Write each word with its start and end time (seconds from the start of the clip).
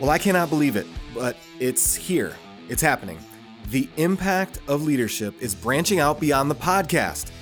Well, 0.00 0.10
I 0.10 0.18
cannot 0.18 0.48
believe 0.48 0.76
it, 0.76 0.86
but 1.12 1.36
it's 1.58 1.92
here. 1.92 2.36
It's 2.68 2.80
happening. 2.80 3.18
The 3.70 3.88
impact 3.96 4.60
of 4.68 4.84
leadership 4.84 5.34
is 5.42 5.56
branching 5.56 5.98
out 5.98 6.20
beyond 6.20 6.48
the 6.48 6.54
podcast. 6.54 7.32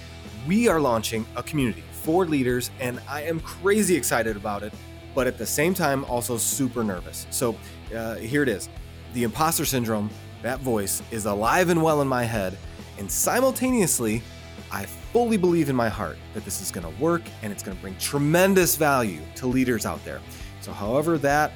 We 0.49 0.67
are 0.67 0.81
launching 0.81 1.27
a 1.37 1.43
community 1.43 1.85
for 1.91 2.25
leaders, 2.25 2.71
and 2.81 2.99
I 3.11 3.25
am 3.25 3.41
crazy 3.41 3.95
excited 3.95 4.37
about 4.37 4.63
it, 4.63 4.73
but 5.15 5.27
at 5.27 5.37
the 5.37 5.45
same 5.45 5.75
time, 5.75 6.07
also 6.07 6.39
super 6.39 6.83
nervous. 6.83 7.27
So 7.29 7.57
uh, 7.95 8.15
here 8.15 8.43
it 8.43 8.49
is 8.49 8.71
the 9.13 9.25
imposter 9.25 9.67
syndrome, 9.67 10.09
that 10.41 10.61
voice, 10.61 11.03
is 11.11 11.27
alive 11.27 11.69
and 11.69 11.83
well 11.83 12.01
in 12.01 12.09
my 12.09 12.25
head, 12.25 12.57
and 12.97 13.11
simultaneously, 13.11 14.23
I 14.73 14.87
fully 14.87 15.37
believe 15.37 15.69
in 15.69 15.77
my 15.77 15.91
heart 15.91 16.17
that 16.33 16.47
this 16.47 16.63
is 16.63 16.71
going 16.71 16.91
to 16.91 17.03
work 17.03 17.23
and 17.43 17.53
it's 17.53 17.63
going 17.63 17.77
to 17.77 17.83
bring 17.83 17.97
tremendous 17.99 18.77
value 18.77 19.21
to 19.35 19.47
leaders 19.47 19.85
out 19.85 20.03
there. 20.07 20.23
So, 20.63 20.73
however, 20.73 21.19
that 21.19 21.53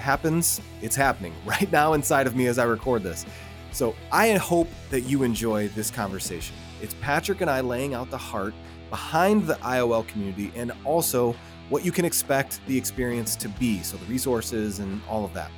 happens, 0.00 0.60
it's 0.82 0.96
happening 0.96 1.32
right 1.44 1.70
now 1.70 1.92
inside 1.92 2.26
of 2.26 2.34
me 2.34 2.46
as 2.46 2.58
I 2.58 2.64
record 2.64 3.02
this. 3.02 3.26
So 3.72 3.94
I 4.10 4.32
hope 4.32 4.68
that 4.90 5.02
you 5.02 5.22
enjoy 5.22 5.68
this 5.68 5.90
conversation. 5.90 6.56
It's 6.82 6.94
Patrick 7.00 7.40
and 7.40 7.50
I 7.50 7.60
laying 7.60 7.94
out 7.94 8.10
the 8.10 8.18
heart 8.18 8.54
behind 8.88 9.46
the 9.46 9.54
IOL 9.54 10.06
community 10.08 10.50
and 10.56 10.72
also 10.84 11.36
what 11.68 11.84
you 11.84 11.92
can 11.92 12.04
expect 12.04 12.60
the 12.66 12.76
experience 12.76 13.36
to 13.36 13.48
be. 13.48 13.80
So 13.82 13.96
the 13.96 14.06
resources 14.06 14.80
and 14.80 15.00
all 15.08 15.24
of 15.24 15.32
that. 15.34 15.52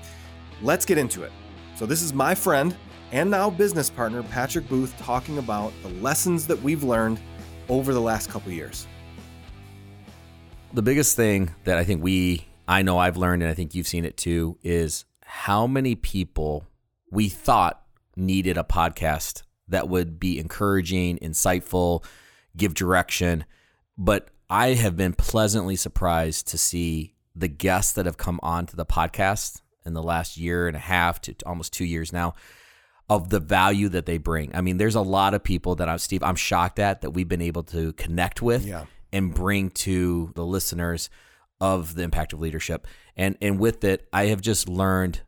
Let's 0.61 0.85
get 0.85 0.99
into 0.99 1.23
it. 1.23 1.33
So 1.75 1.87
this 1.87 2.03
is 2.03 2.13
my 2.13 2.35
friend 2.35 2.77
and 3.13 3.31
now 3.31 3.51
business 3.51 3.91
partner, 3.91 4.23
Patrick 4.23 4.69
Booth, 4.69 4.97
talking 4.99 5.39
about 5.39 5.73
the 5.83 5.89
lessons 5.89 6.47
that 6.47 6.61
we've 6.63 6.83
learned 6.83 7.21
over 7.69 7.95
the 7.95 8.01
last 8.01 8.31
couple 8.31 8.53
years. 8.53 8.87
The 10.75 10.83
biggest 10.83 11.17
thing 11.17 11.51
that 11.65 11.77
I 11.77 11.85
think 11.85 12.03
we 12.03 12.47
I 12.67 12.83
know 12.83 12.99
I've 12.99 13.17
learned, 13.17 13.43
and 13.43 13.51
I 13.51 13.55
think 13.55 13.75
you've 13.75 13.87
seen 13.87 14.05
it 14.05 14.17
too, 14.17 14.59
is 14.63 15.05
how 15.25 15.67
many 15.67 15.95
people 15.95 16.67
we 17.11 17.29
thought 17.29 17.83
needed 18.17 18.57
a 18.57 18.65
podcast 18.65 19.43
that 19.69 19.89
would 19.89 20.21
be 20.21 20.39
encouraging, 20.39 21.19
insightful, 21.19 22.05
give 22.57 22.75
direction. 22.75 23.45
But 23.97 24.29
I 24.51 24.75
have 24.75 24.97
been 24.97 25.15
pleasantly 25.15 25.77
surprised 25.77 26.49
to 26.49 26.59
see 26.59 27.15
the 27.35 27.49
guests 27.49 27.93
that 27.95 28.07
have 28.07 28.19
come 28.19 28.39
on 28.43 28.67
to 28.67 28.77
the 28.77 28.85
podcast 28.85 29.63
in 29.85 29.95
the 29.95 30.03
last 30.03 30.37
year 30.37 30.69
and 30.69 30.77
a 30.77 30.81
half 30.81 31.21
to 31.23 31.35
almost 31.47 31.73
two 31.73 31.85
years 31.85 32.13
now 32.13 32.35
of 33.09 33.31
the 33.31 33.41
value 33.41 33.89
that 33.89 34.07
they 34.07 34.19
bring. 34.19 34.55
I 34.55 34.61
mean, 34.61 34.77
there's 34.77 34.95
a 34.95 35.01
lot 35.01 35.35
of 35.35 35.43
people 35.43 35.75
that 35.77 35.89
I'm 35.89 35.99
Steve, 35.99 36.23
I'm 36.23 36.37
shocked 36.37 36.79
at 36.79 37.01
that 37.01 37.11
we've 37.11 37.29
been 37.29 37.43
able 37.43 37.63
to 37.65 37.93
connect 37.95 38.43
with 38.43 38.65
yeah. 38.65 38.85
and 39.13 39.35
bring 39.35 39.71
to 39.71 40.33
the 40.35 40.45
listeners 40.45 41.11
of 41.63 41.95
the 41.95 42.03
impact 42.03 42.33
of 42.33 42.41
leadership. 42.41 42.89
And 43.17 43.39
and 43.41 43.59
with 43.59 43.85
it, 43.85 44.09
I 44.13 44.27
have 44.27 44.41
just 44.41 44.69
learned 44.69 45.21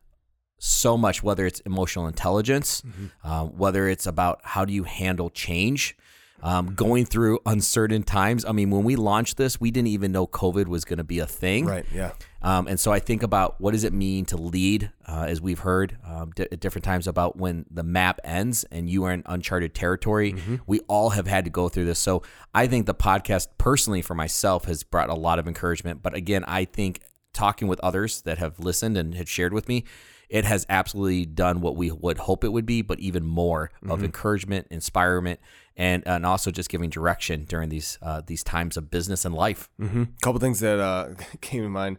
so 0.58 0.98
much. 0.98 1.22
Whether 1.22 1.46
it's 1.46 1.60
emotional 1.60 2.08
intelligence, 2.08 2.82
mm-hmm. 2.82 3.06
uh, 3.22 3.44
whether 3.44 3.88
it's 3.88 4.06
about 4.06 4.40
how 4.42 4.64
do 4.64 4.72
you 4.72 4.82
handle 4.82 5.30
change, 5.30 5.96
um, 6.42 6.74
going 6.74 7.06
through 7.06 7.38
uncertain 7.46 8.02
times. 8.02 8.44
I 8.44 8.52
mean, 8.52 8.70
when 8.70 8.84
we 8.84 8.96
launched 8.96 9.36
this, 9.36 9.60
we 9.60 9.70
didn't 9.70 9.88
even 9.88 10.12
know 10.12 10.26
COVID 10.26 10.66
was 10.66 10.84
going 10.84 10.98
to 10.98 11.04
be 11.04 11.18
a 11.18 11.26
thing. 11.26 11.64
Right. 11.64 11.86
Yeah. 11.92 12.12
Um, 12.42 12.66
and 12.66 12.78
so 12.78 12.92
I 12.92 12.98
think 12.98 13.22
about 13.22 13.58
what 13.60 13.70
does 13.70 13.84
it 13.84 13.94
mean 13.94 14.26
to 14.26 14.36
lead, 14.36 14.90
uh, 15.08 15.24
as 15.26 15.40
we've 15.40 15.60
heard 15.60 15.96
um, 16.06 16.32
d- 16.36 16.46
at 16.52 16.60
different 16.60 16.84
times 16.84 17.06
about 17.06 17.38
when 17.38 17.64
the 17.70 17.82
map 17.82 18.20
ends 18.22 18.64
and 18.64 18.90
you 18.90 19.04
are 19.04 19.12
in 19.12 19.22
uncharted 19.24 19.74
territory. 19.74 20.34
Mm-hmm. 20.34 20.56
We 20.66 20.80
all 20.80 21.10
have 21.10 21.26
had 21.26 21.44
to 21.44 21.50
go 21.50 21.70
through 21.70 21.86
this. 21.86 21.98
So 21.98 22.22
I 22.54 22.66
think 22.66 22.84
the 22.84 22.94
podcast, 22.94 23.48
personally 23.56 24.02
for 24.02 24.14
myself, 24.14 24.66
has 24.66 24.82
brought 24.82 25.08
a 25.08 25.14
lot 25.14 25.38
of 25.38 25.48
encouragement. 25.48 26.02
But 26.02 26.14
again, 26.14 26.44
I 26.46 26.66
think 26.66 27.00
talking 27.32 27.66
with 27.66 27.80
others 27.80 28.20
that 28.22 28.36
have 28.36 28.60
listened 28.60 28.98
and 28.98 29.14
had 29.14 29.28
shared 29.28 29.54
with 29.54 29.66
me, 29.66 29.84
it 30.28 30.44
has 30.44 30.66
absolutely 30.68 31.26
done 31.26 31.60
what 31.60 31.76
we 31.76 31.90
would 31.90 32.18
hope 32.18 32.44
it 32.44 32.48
would 32.48 32.66
be, 32.66 32.82
but 32.82 32.98
even 32.98 33.24
more 33.24 33.70
mm-hmm. 33.76 33.90
of 33.90 34.02
encouragement, 34.02 34.66
inspirement, 34.70 35.40
and 35.76 36.06
and 36.06 36.24
also 36.24 36.50
just 36.50 36.68
giving 36.68 36.90
direction 36.90 37.44
during 37.44 37.68
these 37.68 37.98
uh, 38.02 38.22
these 38.26 38.44
times 38.44 38.76
of 38.76 38.90
business 38.90 39.24
and 39.24 39.34
life. 39.34 39.68
A 39.78 39.82
mm-hmm. 39.82 40.04
couple 40.22 40.40
things 40.40 40.60
that 40.60 40.78
uh, 40.78 41.10
came 41.40 41.62
to 41.62 41.68
mind, 41.68 41.98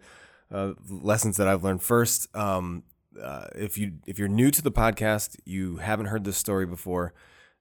uh, 0.52 0.74
lessons 0.90 1.38
that 1.38 1.48
I've 1.48 1.64
learned. 1.64 1.84
First, 1.84 2.34
um, 2.36 2.84
uh, 3.22 3.48
if 3.56 3.78
you 3.78 3.94
if 4.06 4.20
you're 4.20 4.28
new 4.28 4.52
to 4.52 4.62
the 4.62 4.72
podcast, 4.72 5.38
you 5.46 5.78
haven't 5.78 6.08
heard 6.08 6.24
this 6.24 6.38
story 6.38 6.66
before. 6.66 7.14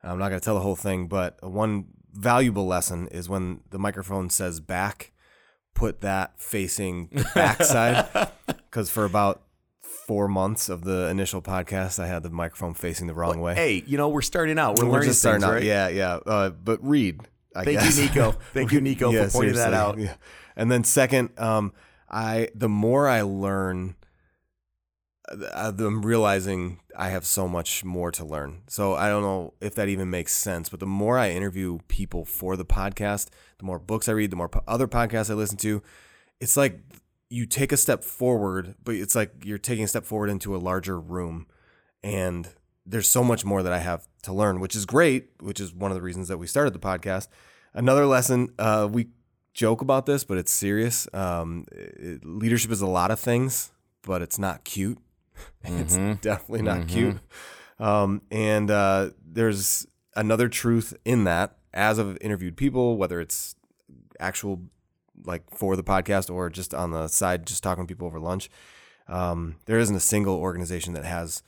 I'm 0.02 0.19
not 0.19 0.28
going 0.28 0.41
to 0.41 0.44
tell 0.44 0.54
the 0.54 0.60
whole 0.60 0.76
thing, 0.76 1.08
but 1.08 1.42
one 1.42 1.86
valuable 2.12 2.66
lesson 2.66 3.08
is 3.08 3.28
when 3.28 3.60
the 3.70 3.78
microphone 3.78 4.28
says 4.28 4.60
back, 4.60 5.12
put 5.75 6.02
that 6.02 6.38
facing 6.38 7.08
backside, 7.34 8.06
because 8.46 8.91
for 8.91 9.06
about 9.06 9.44
four 10.06 10.28
months 10.28 10.69
of 10.69 10.84
the 10.84 11.09
initial 11.09 11.41
podcast, 11.41 11.98
I 11.98 12.06
had 12.06 12.22
the 12.22 12.31
microphone 12.31 12.75
facing 12.75 13.06
the 13.06 13.15
wrong 13.15 13.41
way. 13.41 13.54
Hey, 13.54 13.82
you 13.87 13.97
know, 13.97 14.09
we're 14.09 14.22
starting 14.22 14.59
out. 14.59 14.78
We're, 14.78 14.84
we're 14.84 14.92
learning 14.92 15.09
just 15.09 15.20
starting 15.20 15.41
things, 15.41 15.50
out. 15.50 15.54
Right? 15.54 15.65
Yeah, 15.65 15.88
yeah. 15.88 16.15
Uh, 16.15 16.50
but 16.50 16.84
read. 16.87 17.20
I 17.56 17.65
Thank 17.65 17.81
guess. 17.81 17.98
you, 17.98 18.04
Nico. 18.04 18.32
Thank 18.53 18.72
you, 18.72 18.81
Nico, 18.81 19.10
yeah, 19.10 19.26
for 19.26 19.38
pointing 19.38 19.54
that 19.54 19.72
out. 19.72 19.98
Yeah. 19.98 20.14
And 20.56 20.70
then 20.70 20.84
second, 20.84 21.38
um, 21.38 21.72
I 22.10 22.48
the 22.54 22.69
more 22.69 23.09
I 23.09 23.22
learn, 23.22 23.97
uh, 25.31 25.72
I'm 25.78 26.04
realizing 26.04 26.81
I 26.97 27.09
have 27.09 27.25
so 27.25 27.48
much 27.48 27.84
more 27.84 28.10
to 28.12 28.25
learn. 28.25 28.62
So 28.66 28.94
I 28.94 29.09
don't 29.09 29.22
know 29.22 29.54
if 29.60 29.75
that 29.76 29.88
even 29.88 30.10
makes 30.10 30.34
sense. 30.34 30.69
But 30.69 30.81
the 30.81 30.87
more 30.87 31.19
I 31.19 31.31
interview 31.31 31.78
people 31.88 32.25
for 32.25 32.56
the 32.56 32.64
podcast, 32.64 33.28
the 33.59 33.64
more 33.64 33.78
books 33.78 34.09
I 34.09 34.12
read, 34.12 34.31
the 34.31 34.37
more 34.37 34.50
other 34.69 34.88
podcasts 34.88 35.31
I 35.31 35.34
listen 35.34 35.56
to. 35.59 35.82
It's 36.41 36.56
like 36.56 36.81
you 37.34 37.47
take 37.47 37.72
a 37.72 37.77
step 37.77 38.05
forward, 38.05 38.77
but 38.84 38.95
it's 38.95 39.17
like 39.17 39.45
you're 39.45 39.59
taking 39.59 39.84
a 39.84 39.89
step 39.89 40.05
forward 40.05 40.31
into 40.31 40.55
a 40.55 40.59
larger 40.59 41.00
room. 41.00 41.49
And 42.05 42.49
there's 42.87 43.11
so 43.11 43.25
much 43.25 43.45
more 43.45 43.61
that 43.65 43.72
I 43.72 43.78
have 43.78 44.06
to 44.22 44.33
learn, 44.33 44.61
which 44.61 44.77
is 44.77 44.87
great, 44.87 45.31
which 45.41 45.59
is 45.59 45.75
one 45.75 45.91
of 45.91 45.97
the 45.97 46.03
reasons 46.03 46.28
that 46.28 46.39
we 46.39 46.47
started 46.47 46.73
the 46.73 46.78
podcast. 46.78 47.27
Another 47.73 48.06
lesson, 48.06 48.50
uh, 48.61 48.89
we 48.91 49.09
joke 49.53 49.81
about 49.81 50.06
this, 50.06 50.23
but 50.23 50.39
it's 50.39 50.53
serious. 50.53 51.09
Um, 51.12 51.65
it, 51.73 52.25
leadership 52.25 52.71
is 52.71 52.81
a 52.81 52.87
lot 52.87 53.11
of 53.11 53.19
things, 53.19 53.73
but 54.03 54.23
it's 54.23 54.39
not 54.39 54.62
cute. 54.62 54.99
it's 55.65 55.97
mm-hmm. 55.97 56.21
definitely 56.21 56.62
not 56.62 56.83
mm-hmm. 56.83 56.89
cute. 56.89 57.19
Um, 57.81 58.23
and 58.31 58.71
uh, 58.71 59.11
there's 59.27 59.89
another 60.15 60.49
truth 60.49 60.94
in 61.05 61.25
that. 61.25 61.56
As 61.73 61.99
I've 61.99 62.17
interviewed 62.21 62.56
people, 62.56 62.97
whether 62.97 63.21
it's 63.21 63.56
actual 64.21 64.62
like 65.25 65.51
for 65.51 65.77
the 65.77 65.85
podcast 65.85 66.33
or 66.33 66.51
just 66.51 66.75
on 66.75 66.91
the 66.91 67.09
side, 67.09 67.47
just 67.47 67.62
talking 67.62 67.87
to 67.87 67.93
people 67.93 68.07
over 68.07 68.21
lunch. 68.21 68.51
Um, 69.09 69.57
there 69.67 69.79
isn't 69.79 69.97
a 69.97 70.01
single 70.01 70.37
organization 70.37 70.95
that 70.95 71.05
has 71.05 71.43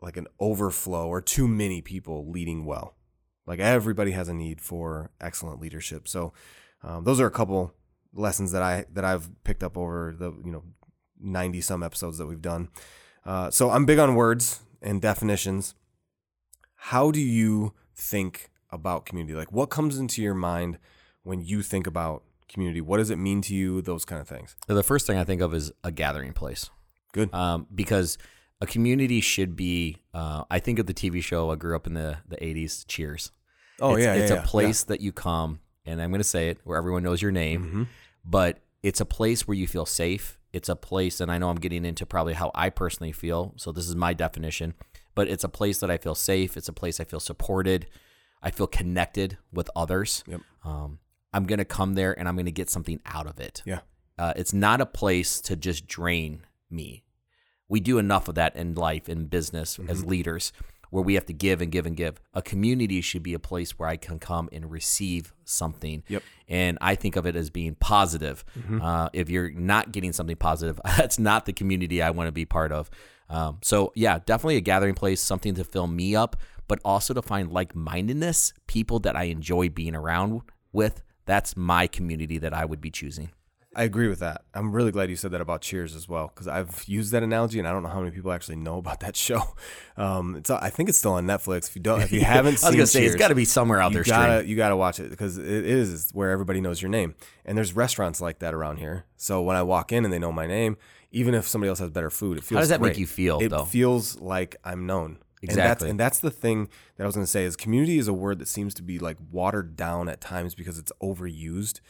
like 0.00 0.16
an 0.16 0.26
overflow 0.38 1.08
or 1.08 1.20
too 1.20 1.48
many 1.48 1.80
people 1.80 2.30
leading 2.30 2.64
well. 2.64 2.94
Like 3.46 3.60
everybody 3.60 4.12
has 4.12 4.28
a 4.28 4.34
need 4.34 4.60
for 4.60 5.10
excellent 5.20 5.60
leadership. 5.60 6.06
So 6.06 6.32
um, 6.82 7.04
those 7.04 7.20
are 7.20 7.26
a 7.26 7.30
couple 7.30 7.74
lessons 8.12 8.52
that 8.52 8.62
I 8.62 8.84
that 8.92 9.04
I've 9.04 9.30
picked 9.44 9.62
up 9.62 9.76
over 9.76 10.14
the 10.16 10.32
you 10.44 10.52
know 10.52 10.64
ninety 11.18 11.60
some 11.60 11.82
episodes 11.82 12.18
that 12.18 12.26
we've 12.26 12.42
done. 12.42 12.68
Uh, 13.24 13.50
so 13.50 13.70
I'm 13.70 13.86
big 13.86 13.98
on 13.98 14.14
words 14.14 14.60
and 14.82 15.00
definitions. 15.00 15.74
How 16.76 17.10
do 17.10 17.20
you 17.20 17.74
think 17.96 18.50
about 18.70 19.06
community? 19.06 19.34
Like 19.34 19.50
what 19.50 19.70
comes 19.70 19.98
into 19.98 20.22
your 20.22 20.34
mind 20.34 20.78
when 21.22 21.42
you 21.42 21.62
think 21.62 21.86
about 21.86 22.22
community? 22.48 22.80
What 22.80 22.98
does 22.98 23.10
it 23.10 23.16
mean 23.16 23.40
to 23.42 23.54
you? 23.54 23.82
Those 23.82 24.04
kind 24.04 24.20
of 24.20 24.28
things. 24.28 24.56
The 24.66 24.82
first 24.82 25.06
thing 25.06 25.18
I 25.18 25.24
think 25.24 25.40
of 25.40 25.54
is 25.54 25.72
a 25.84 25.90
gathering 25.90 26.32
place. 26.32 26.70
Good. 27.12 27.32
Um, 27.32 27.66
because 27.74 28.18
a 28.60 28.66
community 28.66 29.20
should 29.20 29.56
be. 29.56 29.98
Uh, 30.12 30.44
I 30.50 30.58
think 30.58 30.78
of 30.78 30.86
the 30.86 30.94
TV 30.94 31.22
show. 31.22 31.50
I 31.50 31.56
grew 31.56 31.76
up 31.76 31.86
in 31.86 31.94
the 31.94 32.18
the 32.26 32.36
'80s. 32.36 32.84
Cheers. 32.86 33.32
Oh 33.80 33.94
it's, 33.94 34.04
yeah, 34.04 34.14
it's 34.14 34.30
yeah, 34.30 34.42
a 34.42 34.46
place 34.46 34.84
yeah. 34.84 34.94
that 34.94 35.00
you 35.00 35.12
come, 35.12 35.60
and 35.86 36.02
I'm 36.02 36.10
going 36.10 36.20
to 36.20 36.24
say 36.24 36.48
it 36.48 36.58
where 36.64 36.76
everyone 36.76 37.02
knows 37.02 37.22
your 37.22 37.30
name, 37.30 37.64
mm-hmm. 37.64 37.82
but 38.24 38.58
it's 38.82 39.00
a 39.00 39.04
place 39.04 39.46
where 39.46 39.56
you 39.56 39.66
feel 39.66 39.86
safe. 39.86 40.38
It's 40.52 40.68
a 40.68 40.76
place, 40.76 41.20
and 41.20 41.30
I 41.30 41.38
know 41.38 41.50
I'm 41.50 41.60
getting 41.60 41.84
into 41.84 42.06
probably 42.06 42.34
how 42.34 42.50
I 42.54 42.70
personally 42.70 43.12
feel. 43.12 43.52
So 43.56 43.70
this 43.70 43.88
is 43.88 43.94
my 43.94 44.14
definition, 44.14 44.74
but 45.14 45.28
it's 45.28 45.44
a 45.44 45.48
place 45.48 45.78
that 45.80 45.90
I 45.90 45.98
feel 45.98 46.14
safe. 46.14 46.56
It's 46.56 46.68
a 46.68 46.72
place 46.72 46.98
I 46.98 47.04
feel 47.04 47.20
supported. 47.20 47.86
I 48.42 48.50
feel 48.50 48.66
connected 48.66 49.36
with 49.52 49.68
others. 49.76 50.24
Yep. 50.26 50.40
Um, 50.64 50.98
I'm 51.32 51.44
going 51.44 51.58
to 51.58 51.64
come 51.64 51.94
there 51.94 52.18
and 52.18 52.28
I'm 52.28 52.36
going 52.36 52.46
to 52.46 52.52
get 52.52 52.70
something 52.70 53.00
out 53.06 53.26
of 53.26 53.38
it. 53.38 53.62
Yeah. 53.64 53.80
Uh, 54.18 54.32
it's 54.36 54.52
not 54.52 54.80
a 54.80 54.86
place 54.86 55.40
to 55.42 55.56
just 55.56 55.86
drain 55.86 56.42
me. 56.70 57.04
We 57.68 57.80
do 57.80 57.98
enough 57.98 58.28
of 58.28 58.34
that 58.36 58.56
in 58.56 58.74
life, 58.74 59.08
in 59.08 59.26
business, 59.26 59.76
mm-hmm. 59.76 59.90
as 59.90 60.04
leaders, 60.04 60.52
where 60.90 61.04
we 61.04 61.14
have 61.14 61.26
to 61.26 61.34
give 61.34 61.60
and 61.60 61.70
give 61.70 61.86
and 61.86 61.96
give. 61.96 62.20
A 62.32 62.40
community 62.40 63.00
should 63.00 63.22
be 63.22 63.34
a 63.34 63.38
place 63.38 63.78
where 63.78 63.88
I 63.88 63.96
can 63.96 64.18
come 64.18 64.48
and 64.52 64.70
receive 64.70 65.34
something. 65.44 66.02
Yep. 66.08 66.22
And 66.48 66.78
I 66.80 66.94
think 66.94 67.16
of 67.16 67.26
it 67.26 67.36
as 67.36 67.50
being 67.50 67.74
positive. 67.74 68.44
Mm-hmm. 68.58 68.80
Uh, 68.80 69.08
if 69.12 69.28
you're 69.28 69.50
not 69.50 69.92
getting 69.92 70.12
something 70.12 70.36
positive, 70.36 70.80
that's 70.96 71.18
not 71.18 71.44
the 71.44 71.52
community 71.52 72.00
I 72.02 72.10
want 72.10 72.28
to 72.28 72.32
be 72.32 72.46
part 72.46 72.72
of. 72.72 72.90
Um, 73.28 73.58
so, 73.62 73.92
yeah, 73.94 74.18
definitely 74.24 74.56
a 74.56 74.62
gathering 74.62 74.94
place, 74.94 75.20
something 75.20 75.54
to 75.54 75.64
fill 75.64 75.86
me 75.86 76.16
up, 76.16 76.36
but 76.66 76.80
also 76.84 77.12
to 77.12 77.20
find 77.20 77.52
like 77.52 77.74
mindedness, 77.74 78.54
people 78.66 78.98
that 79.00 79.14
I 79.14 79.24
enjoy 79.24 79.68
being 79.68 79.94
around 79.94 80.40
with 80.72 81.02
that's 81.28 81.56
my 81.56 81.86
community 81.86 82.38
that 82.38 82.52
I 82.52 82.64
would 82.64 82.80
be 82.80 82.90
choosing. 82.90 83.30
I 83.76 83.84
agree 83.84 84.08
with 84.08 84.18
that. 84.20 84.42
I'm 84.54 84.72
really 84.72 84.90
glad 84.90 85.08
you 85.10 85.14
said 85.14 85.30
that 85.32 85.40
about 85.42 85.60
Cheers 85.60 85.94
as 85.94 86.08
well 86.08 86.32
because 86.34 86.48
I've 86.48 86.82
used 86.88 87.12
that 87.12 87.22
analogy 87.22 87.58
and 87.60 87.68
I 87.68 87.70
don't 87.72 87.82
know 87.84 87.90
how 87.90 88.00
many 88.00 88.10
people 88.10 88.32
actually 88.32 88.56
know 88.56 88.78
about 88.78 89.00
that 89.00 89.14
show. 89.26 89.42
Um, 89.96 90.36
it's 90.36 90.50
I 90.50 90.70
think 90.70 90.88
it's 90.88 90.98
still 90.98 91.12
on 91.12 91.26
Netflix. 91.26 91.68
If 91.68 91.76
you 91.76 91.82
don't, 91.82 92.00
if 92.00 92.10
you 92.10 92.22
haven't 92.22 92.46
I 92.48 92.52
was 92.52 92.60
seen, 92.62 92.72
gonna 92.72 92.86
say 92.86 93.00
Cheers, 93.00 93.12
it's 93.14 93.18
got 93.20 93.28
to 93.28 93.34
be 93.36 93.44
somewhere 93.44 93.80
out 93.80 93.92
you 93.92 94.02
there. 94.02 94.04
gotta 94.04 94.48
you 94.48 94.56
gotta 94.56 94.74
watch 94.76 94.98
it 94.98 95.10
because 95.10 95.38
it 95.38 95.46
is 95.46 96.10
where 96.12 96.30
everybody 96.30 96.60
knows 96.60 96.80
your 96.82 96.88
name. 96.90 97.14
And 97.44 97.56
there's 97.56 97.76
restaurants 97.76 98.20
like 98.20 98.40
that 98.40 98.52
around 98.54 98.78
here. 98.78 99.04
So 99.16 99.42
when 99.42 99.54
I 99.54 99.62
walk 99.62 99.92
in 99.92 100.04
and 100.04 100.12
they 100.12 100.18
know 100.18 100.32
my 100.32 100.46
name, 100.48 100.76
even 101.12 101.34
if 101.34 101.46
somebody 101.46 101.68
else 101.68 101.78
has 101.78 101.90
better 101.90 102.10
food, 102.10 102.38
it 102.38 102.44
feels. 102.44 102.56
How 102.56 102.60
does 102.62 102.68
that 102.70 102.80
make 102.80 102.98
you 102.98 103.06
feel, 103.06 103.38
It 103.38 103.50
though? 103.50 103.64
feels 103.64 104.18
like 104.18 104.56
I'm 104.64 104.86
known. 104.86 105.18
And 105.40 105.50
that's, 105.50 105.56
Exactly. 105.56 105.90
and 105.90 106.00
that's 106.00 106.18
the 106.18 106.30
thing 106.30 106.68
that 106.96 107.04
I 107.04 107.06
was 107.06 107.14
going 107.14 107.26
to 107.26 107.30
say 107.30 107.44
is 107.44 107.56
community 107.56 107.98
is 107.98 108.08
a 108.08 108.12
word 108.12 108.38
that 108.40 108.48
seems 108.48 108.74
to 108.74 108.82
be 108.82 108.98
like 108.98 109.16
watered 109.30 109.76
down 109.76 110.08
at 110.08 110.20
times 110.20 110.54
because 110.54 110.78
it's 110.78 110.92
overused. 111.02 111.80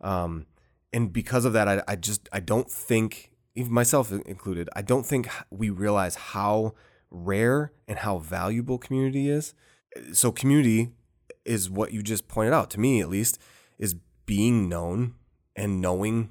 Um, 0.00 0.46
and 0.92 1.12
because 1.12 1.44
of 1.44 1.52
that, 1.54 1.68
I, 1.68 1.82
I 1.88 1.96
just 1.96 2.28
I 2.32 2.40
don't 2.40 2.70
think, 2.70 3.30
even 3.54 3.72
myself 3.72 4.12
included, 4.12 4.68
I 4.74 4.82
don't 4.82 5.06
think 5.06 5.28
we 5.50 5.70
realize 5.70 6.14
how 6.14 6.74
rare 7.10 7.72
and 7.88 7.98
how 7.98 8.18
valuable 8.18 8.78
community 8.78 9.28
is. 9.30 9.54
So 10.12 10.30
community 10.30 10.92
is 11.44 11.70
what 11.70 11.92
you 11.92 12.02
just 12.02 12.28
pointed 12.28 12.52
out 12.52 12.70
to 12.70 12.80
me, 12.80 13.00
at 13.00 13.08
least, 13.08 13.38
is 13.78 13.94
being 14.26 14.68
known 14.68 15.14
and 15.56 15.80
knowing 15.80 16.30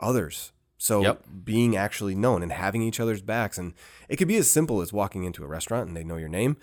others. 0.00 0.52
So 0.82 1.02
Yep. 1.02 1.24
being 1.44 1.76
actually 1.76 2.14
known 2.14 2.42
and 2.42 2.50
having 2.50 2.80
each 2.80 3.00
other's 3.00 3.20
backs, 3.20 3.58
and 3.58 3.74
it 4.08 4.16
could 4.16 4.28
be 4.28 4.38
as 4.38 4.50
simple 4.50 4.80
as 4.80 4.94
walking 4.94 5.24
into 5.24 5.44
a 5.44 5.46
restaurant 5.46 5.88
and 5.88 5.94
they 5.96 6.02
know 6.02 6.16
your 6.16 6.30
name. 6.30 6.56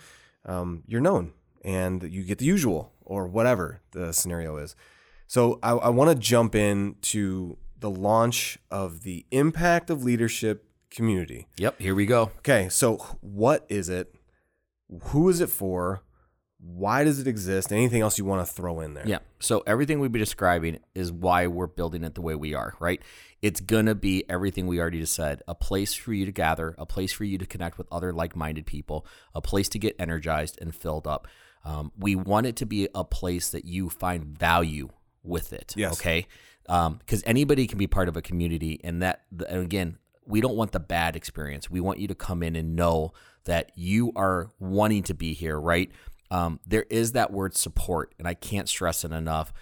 Um, 0.43 0.81
you're 0.87 1.01
known, 1.01 1.33
and 1.63 2.01
you 2.01 2.23
get 2.23 2.39
the 2.39 2.45
usual 2.45 2.91
or 3.05 3.27
whatever 3.27 3.81
the 3.91 4.11
scenario 4.13 4.57
is. 4.57 4.75
So 5.27 5.59
I, 5.61 5.71
I 5.73 5.89
want 5.89 6.09
to 6.09 6.15
jump 6.15 6.55
in 6.55 6.95
to 7.13 7.57
the 7.79 7.91
launch 7.91 8.57
of 8.71 9.03
the 9.03 9.27
impact 9.29 9.91
of 9.91 10.03
leadership 10.03 10.65
community. 10.89 11.47
Yep, 11.57 11.79
here 11.79 11.93
we 11.93 12.07
go. 12.07 12.31
Okay, 12.39 12.69
so 12.69 12.97
what 13.21 13.67
is 13.69 13.87
it? 13.87 14.15
Who 15.11 15.29
is 15.29 15.41
it 15.41 15.49
for? 15.51 16.01
Why 16.69 17.05
does 17.05 17.19
it 17.19 17.27
exist? 17.27 17.71
Anything 17.71 18.01
else 18.01 18.17
you 18.17 18.25
want 18.25 18.45
to 18.45 18.53
throw 18.53 18.81
in 18.81 18.93
there? 18.93 19.07
Yeah. 19.07 19.19
So 19.39 19.63
everything 19.65 19.99
we've 19.99 20.11
been 20.11 20.19
describing 20.19 20.79
is 20.93 21.11
why 21.11 21.47
we're 21.47 21.67
building 21.67 22.03
it 22.03 22.13
the 22.13 22.21
way 22.21 22.35
we 22.35 22.53
are, 22.53 22.75
right? 22.79 23.01
It's 23.41 23.61
gonna 23.61 23.95
be 23.95 24.29
everything 24.29 24.67
we 24.67 24.79
already 24.79 24.99
just 24.99 25.15
said. 25.15 25.43
A 25.47 25.55
place 25.55 25.93
for 25.93 26.13
you 26.13 26.25
to 26.25 26.31
gather, 26.31 26.75
a 26.77 26.85
place 26.85 27.13
for 27.13 27.23
you 27.23 27.37
to 27.37 27.45
connect 27.45 27.77
with 27.77 27.87
other 27.89 28.11
like-minded 28.11 28.65
people, 28.65 29.05
a 29.33 29.41
place 29.41 29.69
to 29.69 29.79
get 29.79 29.95
energized 29.97 30.57
and 30.61 30.75
filled 30.75 31.07
up. 31.07 31.27
Um, 31.63 31.91
we 31.97 32.15
want 32.15 32.47
it 32.47 32.55
to 32.57 32.65
be 32.65 32.89
a 32.93 33.03
place 33.03 33.49
that 33.51 33.63
you 33.63 33.89
find 33.89 34.25
value 34.25 34.89
with 35.23 35.53
it. 35.53 35.73
Yes. 35.77 35.93
Okay. 35.93 36.27
Because 36.65 37.23
anybody 37.25 37.65
can 37.65 37.77
be 37.77 37.87
part 37.87 38.09
of 38.09 38.17
a 38.17 38.21
community, 38.21 38.81
and 38.83 39.01
that 39.01 39.21
and 39.47 39.63
again, 39.63 39.97
we 40.25 40.41
don't 40.41 40.57
want 40.57 40.73
the 40.73 40.81
bad 40.81 41.15
experience. 41.15 41.69
We 41.69 41.79
want 41.79 41.99
you 41.99 42.09
to 42.09 42.15
come 42.15 42.43
in 42.43 42.57
and 42.57 42.75
know 42.75 43.13
that 43.45 43.71
you 43.75 44.11
are 44.17 44.49
wanting 44.59 45.03
to 45.03 45.13
be 45.13 45.33
here, 45.33 45.57
right? 45.57 45.89
Um, 46.29 46.59
there 46.65 46.85
is 46.89 47.13
that 47.13 47.31
word 47.31 47.55
support, 47.55 48.13
and 48.19 48.27
I 48.27 48.33
can't 48.33 48.67
stress 48.67 49.03
it 49.05 49.11
enough. 49.11 49.53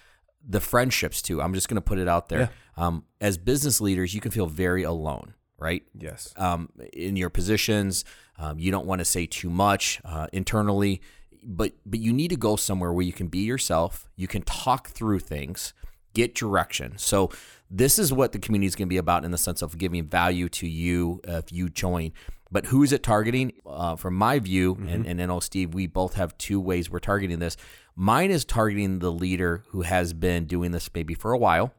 The 0.48 0.60
friendships 0.60 1.22
too. 1.22 1.40
I'm 1.42 1.54
just 1.54 1.68
going 1.68 1.76
to 1.76 1.80
put 1.80 1.98
it 1.98 2.08
out 2.08 2.28
there. 2.28 2.50
Um, 2.76 3.04
as 3.20 3.38
business 3.38 3.80
leaders, 3.80 4.14
you 4.14 4.20
can 4.20 4.30
feel 4.30 4.46
very 4.46 4.82
alone, 4.82 5.34
right? 5.58 5.82
Yes. 5.98 6.32
um, 6.36 6.68
in 6.92 7.16
your 7.16 7.30
positions. 7.30 8.04
Um, 8.38 8.58
you 8.58 8.70
don't 8.70 8.86
want 8.86 8.98
to 8.98 9.04
say 9.04 9.26
too 9.26 9.48
much 9.48 10.00
uh, 10.04 10.26
internally, 10.32 11.00
but 11.42 11.72
but 11.86 12.00
you 12.00 12.12
need 12.12 12.28
to 12.28 12.36
go 12.36 12.56
somewhere 12.56 12.92
where 12.92 13.04
you 13.04 13.12
can 13.12 13.28
be 13.28 13.38
yourself. 13.40 14.08
You 14.16 14.28
can 14.28 14.42
talk 14.42 14.88
through 14.88 15.20
things, 15.20 15.72
get 16.12 16.34
direction. 16.34 16.98
So 16.98 17.30
this 17.70 17.98
is 17.98 18.12
what 18.12 18.32
the 18.32 18.38
community 18.38 18.66
is 18.66 18.74
going 18.74 18.88
to 18.88 18.92
be 18.92 18.98
about 18.98 19.24
in 19.24 19.30
the 19.30 19.38
sense 19.38 19.62
of 19.62 19.78
giving 19.78 20.04
value 20.06 20.48
to 20.50 20.68
you 20.68 21.20
if 21.24 21.50
you 21.50 21.68
join. 21.68 22.12
But 22.50 22.66
who 22.66 22.82
is 22.82 22.92
it 22.92 23.02
targeting? 23.02 23.52
Uh, 23.66 23.96
from 23.96 24.14
my 24.14 24.38
view, 24.38 24.76
and, 24.88 25.06
and 25.06 25.20
I 25.20 25.26
know 25.26 25.40
Steve, 25.40 25.74
we 25.74 25.86
both 25.86 26.14
have 26.14 26.36
two 26.38 26.60
ways 26.60 26.88
we're 26.88 27.00
targeting 27.00 27.40
this. 27.40 27.56
Mine 27.98 28.30
is 28.30 28.44
targeting 28.44 28.98
the 28.98 29.10
leader 29.10 29.64
who 29.68 29.80
has 29.80 30.12
been 30.12 30.44
doing 30.44 30.70
this 30.70 30.88
maybe 30.94 31.14
for 31.14 31.32
a 31.32 31.38
while, 31.38 31.72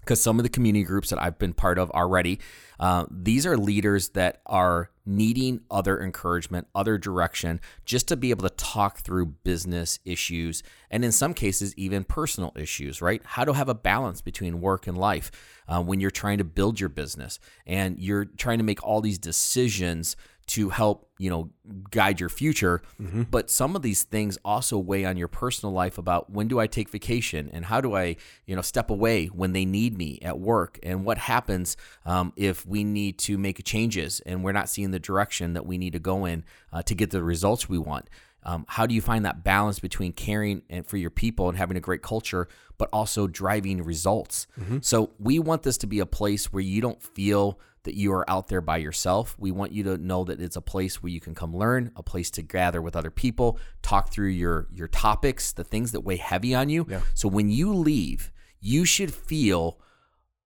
because 0.00 0.20
some 0.20 0.38
of 0.38 0.42
the 0.42 0.48
community 0.48 0.84
groups 0.84 1.10
that 1.10 1.22
I've 1.22 1.38
been 1.38 1.52
part 1.52 1.78
of 1.78 1.90
already, 1.90 2.40
uh, 2.80 3.04
these 3.10 3.46
are 3.46 3.58
leaders 3.58 4.08
that 4.10 4.40
are 4.46 4.90
needing 5.04 5.60
other 5.70 6.00
encouragement, 6.02 6.66
other 6.74 6.96
direction, 6.96 7.60
just 7.84 8.08
to 8.08 8.16
be 8.16 8.30
able 8.30 8.48
to 8.48 8.54
talk 8.56 9.00
through 9.00 9.26
business 9.26 9.98
issues 10.04 10.62
and 10.90 11.04
in 11.04 11.12
some 11.12 11.34
cases, 11.34 11.74
even 11.76 12.04
personal 12.04 12.52
issues, 12.56 13.02
right? 13.02 13.20
How 13.24 13.44
to 13.44 13.52
have 13.52 13.68
a 13.68 13.74
balance 13.74 14.22
between 14.22 14.60
work 14.62 14.86
and 14.86 14.96
life 14.96 15.30
uh, 15.70 15.80
when 15.80 16.00
you're 16.00 16.10
trying 16.10 16.38
to 16.38 16.44
build 16.44 16.80
your 16.80 16.88
business 16.88 17.38
and 17.66 17.98
you're 17.98 18.24
trying 18.24 18.58
to 18.58 18.64
make 18.64 18.82
all 18.84 19.00
these 19.00 19.18
decisions 19.18 20.16
to 20.46 20.70
help 20.70 21.08
you 21.16 21.30
know 21.30 21.48
guide 21.92 22.18
your 22.18 22.28
future. 22.28 22.82
But 23.30 23.50
some 23.50 23.76
of 23.76 23.82
these 23.82 24.02
things 24.02 24.36
also 24.44 24.78
weigh 24.78 25.04
on 25.04 25.16
your 25.16 25.28
personal 25.28 25.72
life 25.72 25.96
about 25.96 26.30
when 26.30 26.48
do 26.48 26.58
i 26.58 26.66
take 26.66 26.88
vacation 26.88 27.48
and 27.52 27.66
how 27.66 27.80
do 27.80 27.94
i 27.94 28.16
you 28.46 28.56
know 28.56 28.62
step 28.62 28.90
away 28.90 29.26
when 29.26 29.52
they 29.52 29.64
need 29.64 29.96
me 29.96 30.18
at 30.22 30.40
work 30.40 30.80
and 30.82 31.04
what 31.04 31.18
happens 31.18 31.76
um, 32.04 32.32
if 32.34 32.66
we 32.66 32.82
need 32.82 33.16
to 33.18 33.38
make 33.38 33.62
changes 33.64 34.20
and 34.26 34.42
we're 34.42 34.52
not 34.52 34.68
seeing 34.68 34.90
the 34.90 34.98
direction 34.98 35.52
that 35.52 35.66
we 35.66 35.78
need 35.78 35.92
to 35.92 36.00
go 36.00 36.24
in 36.24 36.42
uh, 36.72 36.82
to 36.82 36.94
get 36.96 37.10
the 37.10 37.22
results 37.22 37.68
we 37.68 37.78
want 37.78 38.08
um, 38.42 38.64
how 38.68 38.86
do 38.86 38.94
you 38.94 39.02
find 39.02 39.24
that 39.24 39.44
balance 39.44 39.78
between 39.80 40.12
caring 40.12 40.62
and 40.70 40.86
for 40.86 40.96
your 40.96 41.10
people 41.10 41.48
and 41.48 41.58
having 41.58 41.76
a 41.76 41.80
great 41.80 42.02
culture 42.02 42.48
but 42.78 42.88
also 42.92 43.26
driving 43.26 43.82
results 43.82 44.46
so 44.82 45.10
we 45.18 45.38
want 45.38 45.62
this 45.62 45.78
to 45.78 45.86
be 45.86 45.98
a 46.00 46.06
place 46.06 46.52
where 46.52 46.62
you 46.62 46.80
don't 46.80 47.02
feel 47.02 47.58
that 47.84 47.94
you 47.94 48.12
are 48.12 48.28
out 48.28 48.48
there 48.48 48.60
by 48.60 48.76
yourself. 48.76 49.34
We 49.38 49.50
want 49.52 49.72
you 49.72 49.82
to 49.84 49.96
know 49.96 50.24
that 50.24 50.38
it's 50.38 50.56
a 50.56 50.60
place 50.60 51.02
where 51.02 51.10
you 51.10 51.18
can 51.18 51.34
come 51.34 51.56
learn, 51.56 51.92
a 51.96 52.02
place 52.02 52.30
to 52.32 52.42
gather 52.42 52.82
with 52.82 52.94
other 52.94 53.10
people, 53.10 53.58
talk 53.80 54.12
through 54.12 54.28
your 54.28 54.68
your 54.74 54.86
topics, 54.88 55.52
the 55.52 55.64
things 55.64 55.92
that 55.92 56.00
weigh 56.00 56.16
heavy 56.16 56.54
on 56.54 56.68
you. 56.68 56.84
So 57.14 57.26
when 57.26 57.48
you 57.48 57.72
leave, 57.72 58.32
you 58.60 58.84
should 58.84 59.14
feel 59.14 59.80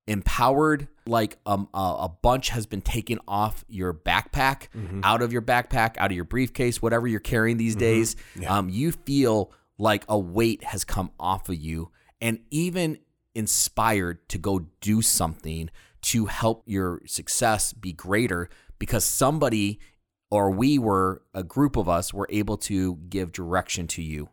empowered 0.07 0.89
like 1.07 1.39
um, 1.47 1.69
a, 1.75 1.79
a 1.79 2.09
bunch 2.23 2.51
has 2.51 2.67
been 2.67 2.83
taken 2.83 3.19
off 3.27 3.65
your 3.69 3.93
backpack 3.95 4.69
out 5.03 5.23
of 5.23 5.33
your 5.33 5.43
backpack 5.43 5.97
out 5.99 6.11
of 6.11 6.15
your 6.17 6.25
briefcase 6.25 6.81
whatever 6.83 7.07
you're 7.07 7.21
carrying 7.21 7.57
these 7.57 7.75
days. 7.77 8.17
Um, 8.47 8.69
you 8.69 8.93
feel 8.93 9.53
like 9.79 10.05
a 10.09 10.19
weight 10.19 10.65
has 10.65 10.85
come 10.85 11.11
off 11.19 11.49
of 11.49 11.57
you 11.57 11.91
and 12.21 12.39
even 12.51 12.99
inspired 13.35 14.29
to 14.29 14.39
go 14.39 14.67
do 14.81 15.03
something 15.03 15.69
to 16.03 16.27
help 16.27 16.63
your 16.67 17.01
success 17.07 17.73
be 17.73 17.93
greater 17.93 18.49
because 18.79 19.05
somebody 19.05 19.81
or 20.31 20.51
we 20.51 20.79
were 20.79 21.23
a 21.33 21.43
group 21.43 21.77
of 21.77 21.89
us 21.89 22.13
were 22.13 22.27
able 22.31 22.57
to 22.57 22.97
give 23.09 23.33
direction 23.33 23.87
to 23.87 24.03
you 24.03 24.29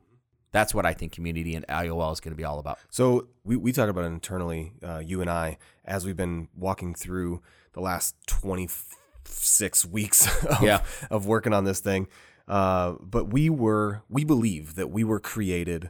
that's 0.51 0.74
what 0.74 0.86
i 0.86 0.93
think 0.93 1.12
community 1.12 1.55
and 1.55 1.65
iol 1.67 2.12
is 2.12 2.20
going 2.20 2.31
to 2.31 2.38
be 2.38 2.43
all 2.43 2.60
about 2.60 2.77
So 2.89 3.27
we, 3.43 3.55
we 3.55 3.72
talk 3.72 3.89
about 3.89 4.03
it 4.03 4.08
internally, 4.08 4.74
uh, 4.84 5.00
you 5.00 5.22
and 5.22 5.29
I, 5.29 5.58
as 5.86 6.05
we've 6.05 6.17
been 6.17 6.48
walking 6.55 6.93
through 6.93 7.41
the 7.74 7.81
last 7.81 8.15
26 8.27 9.86
weeks 9.86 10.43
of, 10.46 10.62
Yeah. 10.62 10.84
of 11.10 11.25
working 11.25 11.53
on 11.53 11.63
this 11.63 11.79
thing. 11.79 12.08
Uh, 12.48 12.96
but 13.01 13.31
we 13.31 13.50
were, 13.50 14.03
we 14.10 14.24
believe 14.24 14.75
that 14.75 14.89
we 14.91 15.03
were 15.03 15.20
created 15.20 15.89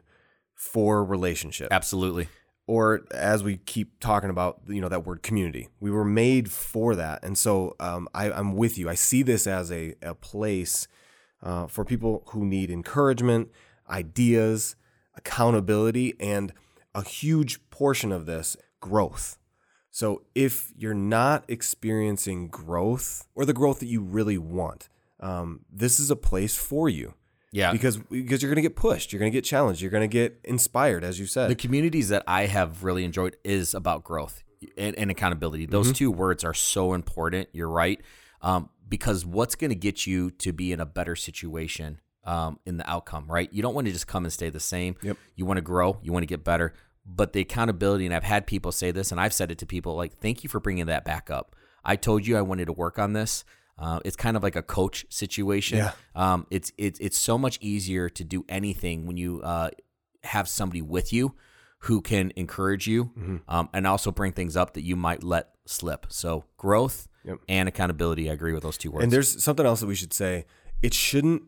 for 0.53 1.03
relationship. 1.03 1.70
absolutely 1.72 2.27
or 2.68 3.01
as 3.12 3.44
we 3.44 3.58
keep 3.58 4.00
talking 4.00 4.30
about, 4.30 4.62
you 4.68 4.80
know, 4.80 4.88
that 4.88 5.06
word 5.06 5.22
community. 5.24 5.68
We 5.82 5.91
were 5.91 6.06
made 6.06 6.50
for 6.50 6.96
that. 6.96 7.22
And 7.24 7.38
so 7.38 7.75
um, 7.82 8.08
I, 8.13 8.32
I'm 8.32 8.56
with 8.56 8.77
you. 8.77 8.88
I 8.88 8.94
see 8.96 9.24
this 9.24 9.46
as 9.48 9.72
a, 9.72 9.96
a 10.01 10.13
place 10.15 10.88
uh, 11.44 11.68
for 11.68 11.84
people 11.84 12.24
who 12.27 12.46
need 12.46 12.70
encouragement, 12.70 13.50
ideas, 13.91 14.75
accountability, 15.15 16.15
and 16.19 16.53
a 16.95 17.03
huge 17.03 17.69
portion 17.69 18.12
of 18.12 18.25
this 18.25 18.57
growth. 18.79 19.38
So 19.89 20.24
if 20.36 20.71
you're 20.75 20.93
not 20.93 21.43
experiencing 21.48 22.48
growth 22.48 23.27
or 23.36 23.45
the 23.45 23.53
growth 23.53 23.79
that 23.79 23.88
you 23.88 24.01
really 24.01 24.38
want, 24.38 24.89
um, 25.19 25.62
this 25.71 26.00
is 26.00 26.10
a 26.10 26.15
place 26.15 26.55
for 26.57 26.89
you 26.89 27.13
yeah 27.53 27.74
because 27.74 27.98
because 27.98 28.41
you're 28.41 28.50
going 28.50 28.63
to 28.63 28.67
get 28.69 28.77
pushed, 28.77 29.12
you're 29.12 29.19
going 29.19 29.31
to 29.31 29.38
get 29.38 29.43
challenged, 29.43 29.81
you're 29.81 29.91
going 29.91 30.10
to 30.10 30.13
get 30.21 30.39
inspired, 30.45 31.03
as 31.03 31.19
you 31.19 31.25
said. 31.25 31.50
the 31.50 31.55
communities 31.55 32.07
that 32.10 32.24
I 32.25 32.45
have 32.45 32.83
really 32.83 33.03
enjoyed 33.03 33.36
is 33.43 33.74
about 33.74 34.03
growth 34.05 34.41
and, 34.77 34.95
and 34.98 35.12
accountability. 35.12 35.65
Those 35.65 35.88
Mm-hmm. 35.88 35.93
two 35.95 36.12
words 36.12 36.43
are 36.45 36.53
so 36.53 36.93
important. 36.93 37.50
You're 37.51 37.69
right. 37.69 38.00
Um, 38.41 38.69
because 38.88 39.25
what's 39.25 39.55
going 39.55 39.69
to 39.69 39.75
get 39.75 40.07
you 40.07 40.31
to 40.31 40.53
be 40.53 40.71
in 40.71 40.79
a 40.79 40.86
better 40.86 41.15
situation 41.15 42.00
um, 42.23 42.59
in 42.65 42.77
the 42.77 42.89
outcome, 42.89 43.25
right? 43.29 43.49
You 43.51 43.61
don't 43.61 43.73
want 43.73 43.87
to 43.87 43.93
just 43.93 44.07
come 44.07 44.23
and 44.25 44.31
stay 44.33 44.49
the 44.49 44.59
same. 44.59 44.95
Yep. 45.01 45.17
You 45.35 45.45
want 45.45 45.57
to 45.57 45.61
grow. 45.61 45.97
You 46.03 46.13
want 46.13 46.23
to 46.23 46.27
get 46.27 46.43
better. 46.43 46.73
But 47.05 47.33
the 47.33 47.39
accountability, 47.41 48.05
and 48.05 48.13
I've 48.13 48.23
had 48.23 48.45
people 48.45 48.71
say 48.71 48.91
this, 48.91 49.11
and 49.11 49.19
I've 49.19 49.33
said 49.33 49.51
it 49.51 49.57
to 49.59 49.65
people 49.65 49.95
like, 49.95 50.17
thank 50.19 50.43
you 50.43 50.49
for 50.49 50.59
bringing 50.59 50.85
that 50.85 51.03
back 51.03 51.31
up. 51.31 51.55
I 51.83 51.95
told 51.95 52.27
you 52.27 52.37
I 52.37 52.41
wanted 52.41 52.65
to 52.65 52.73
work 52.73 52.99
on 52.99 53.13
this. 53.13 53.43
Uh, 53.77 53.99
it's 54.05 54.15
kind 54.15 54.37
of 54.37 54.43
like 54.43 54.55
a 54.55 54.61
coach 54.61 55.05
situation. 55.09 55.79
Yeah. 55.79 55.91
Um, 56.15 56.45
it's 56.51 56.71
it's 56.77 56.99
it's 56.99 57.17
so 57.17 57.39
much 57.39 57.57
easier 57.61 58.07
to 58.09 58.23
do 58.23 58.45
anything 58.47 59.07
when 59.07 59.17
you 59.17 59.41
uh, 59.41 59.71
have 60.23 60.47
somebody 60.47 60.83
with 60.83 61.11
you 61.11 61.33
who 61.85 61.99
can 62.01 62.31
encourage 62.35 62.85
you 62.85 63.05
Mm-hmm. 63.05 63.37
um, 63.47 63.69
and 63.73 63.87
also 63.87 64.11
bring 64.11 64.33
things 64.33 64.55
up 64.55 64.75
that 64.75 64.83
you 64.83 64.95
might 64.95 65.23
let 65.23 65.49
slip. 65.65 66.05
So 66.09 66.45
growth 66.57 67.07
Yep. 67.23 67.37
and 67.49 67.67
accountability. 67.67 68.29
I 68.29 68.33
agree 68.33 68.53
with 68.53 68.61
those 68.63 68.77
two 68.77 68.91
words. 68.91 69.03
And 69.03 69.11
there's 69.11 69.43
something 69.43 69.65
else 69.65 69.79
that 69.79 69.87
we 69.87 69.95
should 69.95 70.13
say. 70.13 70.45
It 70.83 70.93
shouldn't 70.93 71.43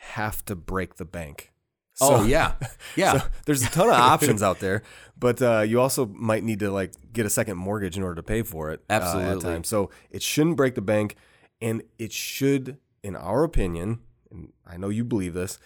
have 0.00 0.44
to 0.46 0.54
break 0.56 0.96
the 0.96 1.04
bank. 1.04 1.52
oh 2.00 2.18
So- 2.18 2.24
yeah, 2.24 2.54
yeah. 2.96 3.18
So 3.18 3.26
there's 3.46 3.62
a 3.62 3.70
ton 3.70 3.88
of 3.88 3.94
options 4.14 4.42
out 4.42 4.58
there, 4.60 4.82
but 5.18 5.40
uh, 5.42 5.60
you 5.60 5.80
also 5.80 6.06
might 6.06 6.42
need 6.44 6.58
to 6.60 6.70
like 6.70 6.92
get 7.12 7.26
a 7.26 7.30
second 7.30 7.56
mortgage 7.56 7.96
in 7.96 8.02
order 8.02 8.16
to 8.16 8.22
pay 8.22 8.42
for 8.42 8.70
it. 8.70 8.80
uh, 8.88 8.94
at 8.94 9.02
Absolutely. 9.02 9.42
times. 9.42 9.68
So 9.68 9.90
it 10.10 10.22
shouldn't 10.22 10.56
break 10.56 10.74
the 10.74 10.82
bank, 10.82 11.16
and 11.60 11.82
it 11.98 12.12
should, 12.12 12.78
in 13.02 13.14
our 13.16 13.44
opinion, 13.44 14.00
and 14.30 14.52
I 14.66 14.76
know 14.76 14.88
you 14.88 15.04
believe 15.04 15.34
this, 15.34 15.58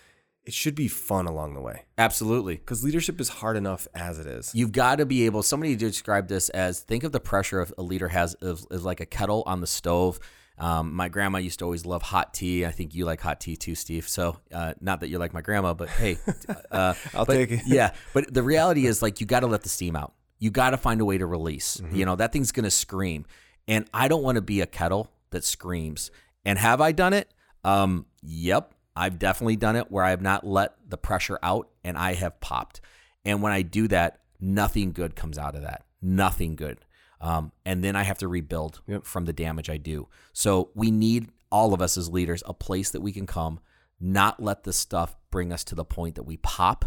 it 0.45 0.53
should 0.53 0.75
be 0.75 0.89
fun 0.89 1.27
along 1.27 1.55
the 1.55 1.61
way 1.63 1.85
Absolutely. 1.97 2.57
because 2.57 2.85
leadership 2.85 3.19
is 3.21 3.29
hard 3.31 3.57
enough 3.57 3.89
as 3.95 4.19
it 4.19 4.27
is. 4.27 4.51
You've 4.55 4.73
got 4.73 4.97
to 4.97 5.07
be 5.07 5.25
able. 5.25 5.43
Somebody 5.43 5.75
described 5.75 6.29
this 6.29 6.49
as 6.51 6.81
think 6.81 7.03
of 7.05 7.13
the 7.13 7.21
pressure 7.21 7.61
of 7.61 7.73
a 7.79 7.83
leader 7.83 8.09
has 8.09 8.37
is, 8.43 8.67
is 8.71 8.85
like 8.85 9.01
a 9.01 9.07
kettle 9.07 9.43
on 9.47 9.61
the 9.63 9.67
stove. 9.67 10.19
Um, 10.57 10.95
my 10.95 11.09
grandma 11.09 11.39
used 11.39 11.59
to 11.59 11.65
always 11.65 11.85
love 11.85 12.03
hot 12.03 12.33
tea. 12.33 12.65
I 12.65 12.71
think 12.71 12.95
you 12.95 13.05
like 13.05 13.21
hot 13.21 13.41
tea 13.41 13.57
too, 13.57 13.75
Steve. 13.75 14.09
So 14.09 14.39
uh, 14.53 14.75
not 14.81 15.01
that 15.01 15.09
you're 15.09 15.19
like 15.19 15.35
my 15.35 15.41
grandma, 15.41 15.75
but 15.75 15.89
hey, 15.89 16.17
uh, 16.71 16.95
I'll 17.13 17.25
but- 17.25 17.35
take 17.35 17.51
it. 17.51 17.61
yeah, 17.67 17.93
but 18.13 18.33
the 18.33 18.43
reality 18.43 18.87
is 18.87 19.03
like 19.03 19.21
you 19.21 19.27
got 19.27 19.41
to 19.41 19.47
let 19.47 19.63
the 19.63 19.69
steam 19.69 19.97
out. 19.97 20.13
You 20.39 20.51
got 20.51 20.71
to 20.71 20.77
find 20.77 21.01
a 21.01 21.05
way 21.05 21.19
to 21.19 21.27
release. 21.27 21.79
Mm-hmm. 21.79 21.97
You 21.97 22.05
know 22.07 22.17
that 22.17 22.33
thing's 22.33 22.53
gonna 22.53 22.71
scream, 22.71 23.25
and 23.67 23.89
I 23.95 24.09
don't 24.09 24.23
want 24.23 24.37
to 24.37 24.43
be 24.43 24.61
a 24.61 24.67
kettle 24.67 25.11
that 25.31 25.45
screams. 25.45 26.11
And 26.45 26.59
have 26.59 26.81
I 26.81 26.93
done 26.93 27.13
it? 27.15 27.33
Um, 27.65 28.07
yep, 28.23 28.75
I've 28.97 29.19
definitely 29.19 29.57
done 29.57 29.77
it 29.77 29.91
where 29.91 30.05
I 30.05 30.11
have 30.11 30.21
not 30.23 30.47
let 30.47 30.75
the 30.89 30.99
pressure 30.99 31.39
out 31.43 31.69
and 31.83 31.97
I 31.97 32.15
have 32.15 32.41
popped. 32.41 32.81
And 33.25 33.43
when 33.43 33.53
I 33.53 33.63
do 33.63 33.89
that, 33.89 34.21
nothing 34.41 34.93
good 34.93 35.17
comes 35.17 35.39
out 35.39 35.55
of 35.55 35.63
that. 35.63 35.85
Nothing 36.03 36.55
good. 36.57 36.79
Um, 37.25 37.53
and 37.65 37.83
then 37.83 37.97
I 37.97 38.03
have 38.03 38.19
to 38.19 38.29
rebuild 38.29 38.83
Yep. 38.87 39.05
from 39.07 39.25
the 39.25 39.33
damage 39.33 39.71
I 39.71 39.79
do. 39.79 40.09
So 40.35 40.71
we 40.75 40.91
need 40.91 41.29
all 41.51 41.73
of 41.73 41.81
us 41.81 41.97
as 41.97 42.11
leaders 42.11 42.43
a 42.45 42.53
place 42.53 42.91
that 42.91 43.01
we 43.01 43.13
can 43.13 43.27
come, 43.27 43.61
not 43.99 44.43
let 44.43 44.65
this 44.65 44.77
stuff 44.77 45.17
bring 45.31 45.51
us 45.51 45.65
to 45.65 45.75
the 45.75 45.87
point 45.87 46.17
that 46.17 46.25
we 46.25 46.37
pop 46.37 46.85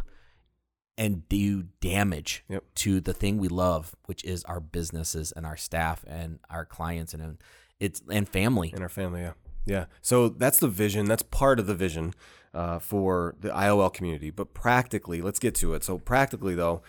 and 0.96 1.28
do 1.28 1.64
damage 1.82 2.44
Yep. 2.50 2.64
to 2.76 3.02
the 3.02 3.14
thing 3.14 3.38
we 3.40 3.48
love, 3.48 3.96
which 4.06 4.24
is 4.24 4.44
our 4.44 4.60
businesses 4.60 5.32
and 5.32 5.44
our 5.46 5.58
staff 5.58 6.04
and 6.08 6.38
our 6.52 6.66
clients 6.66 7.14
and 7.16 7.24
and 7.24 7.38
it's 7.80 8.02
and 8.12 8.30
family. 8.30 8.72
in 8.76 8.82
our 8.84 8.90
family. 8.90 9.22
Yeah, 9.22 9.34
yeah. 9.66 9.86
So 10.02 10.30
that's 10.30 10.60
the 10.60 10.68
vision. 10.68 11.06
That's 11.08 11.24
part 11.24 11.60
of 11.60 11.66
the 11.68 11.76
vision 11.76 12.14
uh, 12.54 12.78
for 12.80 13.36
the 13.40 13.50
IOL 13.50 13.92
community. 13.94 14.30
But 14.32 14.54
practically, 14.54 15.22
let's 15.22 15.40
get 15.40 15.56
to 15.56 15.74
it. 15.76 15.84
So 15.84 15.98
practically, 16.00 16.54
though, 16.56 16.82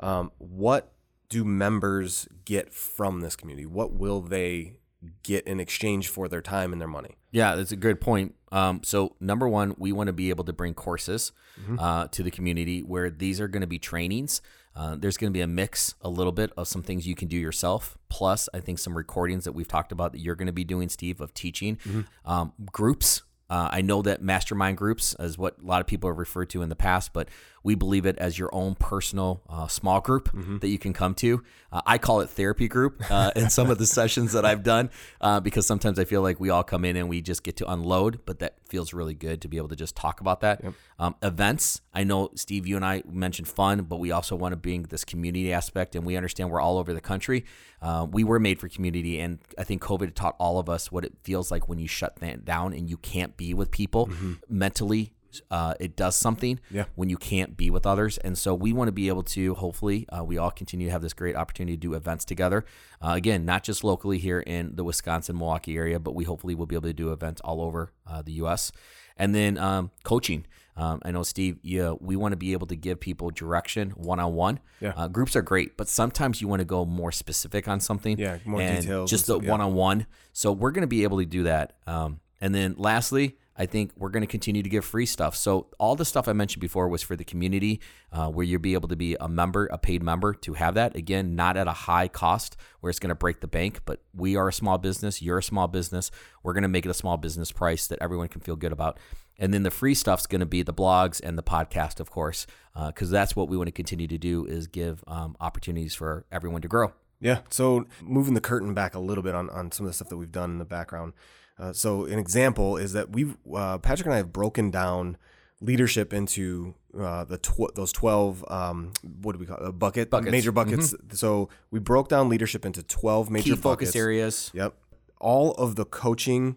um, 0.00 0.30
what 0.38 0.92
do 1.28 1.44
members 1.44 2.28
get 2.44 2.72
from 2.72 3.20
this 3.20 3.36
community? 3.36 3.66
What 3.66 3.92
will 3.92 4.20
they 4.20 4.78
get 5.22 5.46
in 5.46 5.60
exchange 5.60 6.08
for 6.08 6.28
their 6.28 6.42
time 6.42 6.72
and 6.72 6.80
their 6.80 6.88
money? 6.88 7.16
Yeah, 7.30 7.54
that's 7.54 7.72
a 7.72 7.76
good 7.76 8.00
point. 8.00 8.34
Um, 8.50 8.80
so 8.82 9.16
number 9.20 9.48
one, 9.48 9.74
we 9.78 9.92
want 9.92 10.06
to 10.06 10.12
be 10.12 10.30
able 10.30 10.44
to 10.44 10.52
bring 10.52 10.74
courses 10.74 11.32
uh, 11.78 12.08
to 12.08 12.22
the 12.22 12.30
community 12.30 12.80
where 12.80 13.10
these 13.10 13.40
are 13.40 13.48
going 13.48 13.60
to 13.60 13.66
be 13.66 13.78
trainings. 13.78 14.40
Uh, 14.74 14.94
there's 14.98 15.16
going 15.16 15.32
to 15.32 15.36
be 15.36 15.40
a 15.40 15.46
mix, 15.46 15.94
a 16.02 16.08
little 16.08 16.32
bit 16.32 16.52
of 16.56 16.68
some 16.68 16.82
things 16.82 17.06
you 17.06 17.14
can 17.14 17.28
do 17.28 17.36
yourself. 17.36 17.96
Plus, 18.08 18.48
I 18.52 18.60
think 18.60 18.78
some 18.78 18.96
recordings 18.96 19.44
that 19.44 19.52
we've 19.52 19.68
talked 19.68 19.90
about 19.90 20.12
that 20.12 20.20
you're 20.20 20.34
going 20.34 20.46
to 20.46 20.52
be 20.52 20.64
doing, 20.64 20.88
Steve, 20.88 21.20
of 21.20 21.32
teaching 21.34 21.78
um, 22.24 22.52
groups. 22.72 23.22
Uh, 23.48 23.68
I 23.70 23.80
know 23.80 24.02
that 24.02 24.22
mastermind 24.22 24.76
groups 24.76 25.14
is 25.18 25.38
what 25.38 25.56
a 25.62 25.66
lot 25.66 25.80
of 25.80 25.86
people 25.86 26.10
have 26.10 26.18
referred 26.18 26.50
to 26.50 26.62
in 26.62 26.68
the 26.68 26.76
past, 26.76 27.12
but 27.12 27.28
we 27.66 27.74
believe 27.74 28.06
it 28.06 28.16
as 28.18 28.38
your 28.38 28.48
own 28.54 28.76
personal 28.76 29.42
uh, 29.50 29.66
small 29.66 30.00
group 30.00 30.30
that 30.60 30.68
you 30.68 30.78
can 30.78 30.92
come 30.92 31.16
to. 31.16 31.42
Uh, 31.72 31.82
I 31.84 31.98
call 31.98 32.20
it 32.20 32.30
therapy 32.30 32.68
group 32.68 33.02
uh, 33.10 33.32
in 33.36 33.50
some 33.50 33.70
of 33.70 33.78
the 33.78 33.86
sessions 33.86 34.32
that 34.34 34.44
I've 34.44 34.62
done 34.62 34.88
uh, 35.20 35.40
because 35.40 35.66
sometimes 35.66 35.98
I 35.98 36.04
feel 36.04 36.22
like 36.22 36.38
we 36.38 36.48
all 36.48 36.62
come 36.62 36.84
in 36.84 36.96
and 36.96 37.08
we 37.08 37.20
just 37.20 37.42
get 37.42 37.56
to 37.56 37.68
unload, 37.68 38.20
but 38.24 38.38
that 38.38 38.54
feels 38.68 38.94
really 38.94 39.14
good 39.14 39.42
to 39.42 39.48
be 39.48 39.56
able 39.56 39.66
to 39.70 39.74
just 39.74 39.96
talk 39.96 40.20
about 40.20 40.42
that. 40.42 40.62
Um, 41.00 41.16
events, 41.20 41.80
I 41.92 42.04
know, 42.04 42.30
Steve, 42.36 42.68
you 42.68 42.76
and 42.76 42.84
I 42.84 43.02
mentioned 43.04 43.48
fun, 43.48 43.82
but 43.82 43.96
we 43.96 44.12
also 44.12 44.36
want 44.36 44.52
to 44.52 44.56
bring 44.56 44.84
this 44.84 45.04
community 45.04 45.52
aspect, 45.52 45.96
and 45.96 46.06
we 46.06 46.16
understand 46.16 46.52
we're 46.52 46.60
all 46.60 46.78
over 46.78 46.94
the 46.94 47.00
country. 47.00 47.44
Uh, 47.82 48.06
we 48.08 48.22
were 48.22 48.38
made 48.38 48.60
for 48.60 48.68
community, 48.68 49.18
and 49.18 49.40
I 49.58 49.64
think 49.64 49.82
COVID 49.82 50.14
taught 50.14 50.36
all 50.38 50.60
of 50.60 50.68
us 50.68 50.92
what 50.92 51.04
it 51.04 51.14
feels 51.24 51.50
like 51.50 51.68
when 51.68 51.80
you 51.80 51.88
shut 51.88 52.16
that 52.20 52.44
down 52.44 52.72
and 52.72 52.88
you 52.88 52.96
can't 52.96 53.36
be 53.36 53.54
with 53.54 53.72
people 53.72 54.08
mentally. 54.48 55.15
Uh, 55.50 55.74
it 55.80 55.96
does 55.96 56.16
something 56.16 56.60
Yeah. 56.70 56.84
when 56.94 57.08
you 57.08 57.16
can't 57.16 57.56
be 57.56 57.70
with 57.70 57.86
others. 57.86 58.18
And 58.18 58.36
so 58.36 58.54
we 58.54 58.72
want 58.72 58.88
to 58.88 58.92
be 58.92 59.08
able 59.08 59.22
to, 59.24 59.54
hopefully, 59.54 60.06
uh, 60.08 60.24
we 60.24 60.38
all 60.38 60.50
continue 60.50 60.86
to 60.86 60.90
have 60.92 61.02
this 61.02 61.12
great 61.14 61.36
opportunity 61.36 61.76
to 61.76 61.80
do 61.80 61.94
events 61.94 62.24
together. 62.24 62.64
Uh, 63.00 63.12
again, 63.16 63.44
not 63.44 63.62
just 63.64 63.84
locally 63.84 64.18
here 64.18 64.40
in 64.40 64.76
the 64.76 64.84
Wisconsin, 64.84 65.36
Milwaukee 65.38 65.76
area, 65.76 65.98
but 65.98 66.14
we 66.14 66.24
hopefully 66.24 66.54
will 66.54 66.66
be 66.66 66.74
able 66.76 66.88
to 66.88 66.92
do 66.94 67.12
events 67.12 67.40
all 67.42 67.60
over 67.60 67.92
uh, 68.06 68.22
the 68.22 68.32
U.S. 68.32 68.72
And 69.16 69.34
then 69.34 69.58
um, 69.58 69.90
coaching. 70.04 70.46
Um, 70.78 71.00
I 71.06 71.10
know, 71.10 71.22
Steve, 71.22 71.58
yeah, 71.62 71.94
we 72.00 72.16
want 72.16 72.32
to 72.32 72.36
be 72.36 72.52
able 72.52 72.66
to 72.66 72.76
give 72.76 73.00
people 73.00 73.30
direction 73.30 73.92
one 73.92 74.20
on 74.20 74.34
one. 74.34 74.60
Groups 75.08 75.34
are 75.34 75.40
great, 75.40 75.76
but 75.78 75.88
sometimes 75.88 76.42
you 76.42 76.48
want 76.48 76.60
to 76.60 76.66
go 76.66 76.84
more 76.84 77.10
specific 77.10 77.66
on 77.66 77.80
something. 77.80 78.18
Yeah, 78.18 78.36
more 78.44 78.60
and 78.60 78.82
details 78.82 79.10
Just 79.10 79.26
the 79.26 79.38
one 79.38 79.62
on 79.62 79.72
one. 79.72 80.06
So 80.34 80.52
we're 80.52 80.72
going 80.72 80.82
to 80.82 80.86
be 80.86 81.02
able 81.04 81.18
to 81.18 81.24
do 81.24 81.44
that. 81.44 81.76
Um, 81.86 82.20
and 82.42 82.54
then 82.54 82.74
lastly, 82.76 83.38
I 83.56 83.66
think 83.66 83.92
we're 83.96 84.10
going 84.10 84.22
to 84.22 84.26
continue 84.26 84.62
to 84.62 84.68
give 84.68 84.84
free 84.84 85.06
stuff. 85.06 85.34
So 85.34 85.68
all 85.78 85.96
the 85.96 86.04
stuff 86.04 86.28
I 86.28 86.32
mentioned 86.32 86.60
before 86.60 86.88
was 86.88 87.02
for 87.02 87.16
the 87.16 87.24
community, 87.24 87.80
uh, 88.12 88.28
where 88.28 88.44
you'll 88.44 88.60
be 88.60 88.74
able 88.74 88.88
to 88.88 88.96
be 88.96 89.16
a 89.18 89.28
member, 89.28 89.66
a 89.66 89.78
paid 89.78 90.02
member, 90.02 90.34
to 90.34 90.54
have 90.54 90.74
that. 90.74 90.94
Again, 90.94 91.34
not 91.34 91.56
at 91.56 91.66
a 91.66 91.72
high 91.72 92.08
cost 92.08 92.56
where 92.80 92.90
it's 92.90 92.98
going 92.98 93.08
to 93.08 93.14
break 93.14 93.40
the 93.40 93.46
bank, 93.46 93.80
but 93.84 94.02
we 94.14 94.36
are 94.36 94.48
a 94.48 94.52
small 94.52 94.78
business. 94.78 95.22
You're 95.22 95.38
a 95.38 95.42
small 95.42 95.68
business. 95.68 96.10
We're 96.42 96.52
going 96.52 96.62
to 96.62 96.68
make 96.68 96.84
it 96.84 96.90
a 96.90 96.94
small 96.94 97.16
business 97.16 97.50
price 97.52 97.86
that 97.86 97.98
everyone 98.00 98.28
can 98.28 98.40
feel 98.40 98.56
good 98.56 98.72
about. 98.72 98.98
And 99.38 99.52
then 99.52 99.62
the 99.62 99.70
free 99.70 99.94
stuff's 99.94 100.26
going 100.26 100.40
to 100.40 100.46
be 100.46 100.62
the 100.62 100.72
blogs 100.72 101.20
and 101.22 101.36
the 101.36 101.42
podcast, 101.42 102.00
of 102.00 102.10
course, 102.10 102.46
because 102.86 103.10
that's 103.10 103.36
what 103.36 103.48
we 103.48 103.56
want 103.56 103.68
to 103.68 103.72
continue 103.72 104.06
to 104.06 104.18
do 104.18 104.46
is 104.46 104.66
give 104.66 105.04
um, 105.06 105.36
opportunities 105.40 105.94
for 105.94 106.24
everyone 106.32 106.62
to 106.62 106.68
grow. 106.68 106.92
Yeah. 107.20 107.40
So 107.50 107.86
moving 108.02 108.34
the 108.34 108.40
curtain 108.40 108.74
back 108.74 108.94
a 108.94 108.98
little 108.98 109.22
bit 109.22 109.34
on, 109.34 109.50
on 109.50 109.72
some 109.72 109.86
of 109.86 109.90
the 109.90 109.94
stuff 109.94 110.08
that 110.08 110.16
we've 110.16 110.32
done 110.32 110.52
in 110.52 110.58
the 110.58 110.64
background. 110.64 111.14
Uh, 111.58 111.72
so 111.72 112.04
an 112.04 112.18
example 112.18 112.76
is 112.76 112.92
that 112.92 113.10
we've 113.12 113.36
uh, 113.54 113.78
Patrick 113.78 114.06
and 114.06 114.14
I 114.14 114.18
have 114.18 114.32
broken 114.32 114.70
down 114.70 115.16
leadership 115.60 116.12
into 116.12 116.74
uh, 116.98 117.24
the 117.24 117.38
tw- 117.38 117.74
those 117.74 117.92
twelve 117.92 118.44
um, 118.48 118.92
what 119.22 119.32
do 119.32 119.38
we 119.38 119.46
call 119.46 119.56
it? 119.58 119.62
Uh, 119.64 119.72
bucket 119.72 120.10
Buckets. 120.10 120.30
major 120.30 120.52
buckets. 120.52 120.94
So 121.12 121.48
we 121.70 121.78
broke 121.80 122.08
down 122.08 122.28
leadership 122.28 122.66
into 122.66 122.82
twelve 122.82 123.30
major 123.30 123.54
Key 123.54 123.60
buckets. 123.60 123.90
focus 123.90 123.96
areas. 123.96 124.50
Yep. 124.54 124.74
All 125.18 125.52
of 125.52 125.76
the 125.76 125.86
coaching 125.86 126.56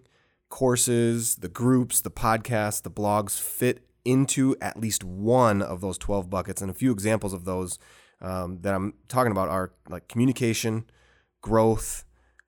courses, 0.50 1.36
the 1.36 1.48
groups, 1.48 2.01
the 2.01 2.12
podcasts, 2.12 2.82
the 2.82 2.91
blogs 2.91 3.39
fit 3.39 3.86
into 4.03 4.56
at 4.62 4.77
least 4.79 5.03
one 5.03 5.62
of 5.62 5.79
those 5.82 5.98
12 5.98 6.29
buckets. 6.29 6.62
And 6.62 6.72
a 6.72 6.74
few 6.74 6.91
examples 6.91 7.34
of 7.34 7.46
those 7.46 7.77
um, 8.22 8.60
that 8.62 8.74
I'm 8.74 8.96
talking 9.08 9.32
about 9.32 9.50
are 9.50 9.72
like 9.88 10.08
communication, 10.08 10.86
growth, 11.41 12.03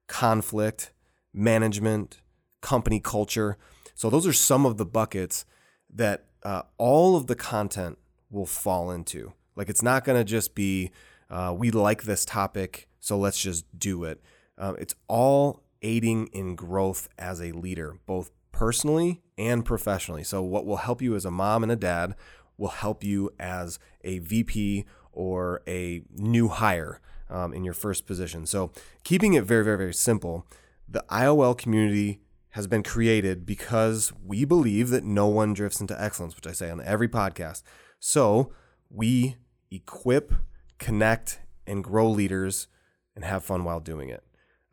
conflict, 0.08 0.92
management, 1.34 2.22
company 2.62 3.00
culture. 3.00 3.58
So 3.96 4.10
those 4.10 4.26
are 4.26 4.34
some 4.34 4.66
of 4.66 4.78
the 4.78 4.86
buckets 4.86 5.46
that 5.94 6.26
uh, 6.44 6.64
all 6.78 7.16
of 7.16 7.28
the 7.28 7.36
content 7.36 7.98
will 8.30 8.46
fall 8.46 8.92
into. 8.92 9.34
Like 9.56 9.70
it's 9.70 9.84
not 9.84 10.04
going 10.04 10.20
to 10.20 10.24
just 10.24 10.56
be, 10.56 10.92
uh, 11.30 11.54
we 11.58 11.72
like 11.72 12.04
this 12.04 12.26
topic, 12.26 12.88
so 13.00 13.18
let's 13.18 13.42
just 13.42 13.66
do 13.78 14.04
it. 14.04 14.22
Um, 14.58 14.76
it's 14.80 14.96
all 15.08 15.64
aiding 15.82 16.28
in 16.28 16.56
growth 16.56 17.10
as 17.18 17.42
a 17.42 17.52
leader, 17.52 17.98
both 18.06 18.32
personally 18.52 19.22
and 19.38 19.66
professionally. 19.66 20.24
So, 20.24 20.42
what 20.42 20.66
will 20.66 20.78
help 20.78 21.02
you 21.02 21.16
as 21.16 21.26
a 21.26 21.32
mom 21.32 21.64
and 21.64 21.72
a 21.72 21.76
dad 21.76 22.16
will 22.58 22.70
help 22.70 23.04
you 23.04 23.32
as 23.40 23.80
a 24.04 24.20
VP 24.20 24.86
or 25.12 25.62
a 25.68 26.04
new 26.16 26.48
hire 26.48 27.02
um, 27.30 27.54
in 27.54 27.64
your 27.64 27.74
first 27.74 28.06
position. 28.06 28.46
So, 28.46 28.72
keeping 29.04 29.34
it 29.34 29.44
very, 29.44 29.64
very, 29.64 29.78
very 29.78 29.94
simple, 29.94 30.46
the 30.88 31.04
IOL 31.10 31.58
community 31.58 32.20
has 32.52 32.68
been 32.68 32.84
created 32.84 33.46
because 33.46 34.12
we 34.26 34.46
believe 34.46 34.90
that 34.90 35.04
no 35.04 35.28
one 35.28 35.54
drifts 35.54 35.80
into 35.80 36.00
excellence, 36.02 36.36
which 36.36 36.48
I 36.48 36.52
say 36.52 36.70
on 36.70 36.82
every 36.82 37.08
podcast. 37.08 37.64
So, 38.00 38.52
we 38.90 39.38
equip, 39.70 40.34
connect, 40.78 41.40
and 41.66 41.84
grow 41.84 42.10
leaders 42.10 42.68
and 43.16 43.24
have 43.24 43.44
fun 43.44 43.64
while 43.64 43.80
doing 43.80 44.10
it. 44.10 44.24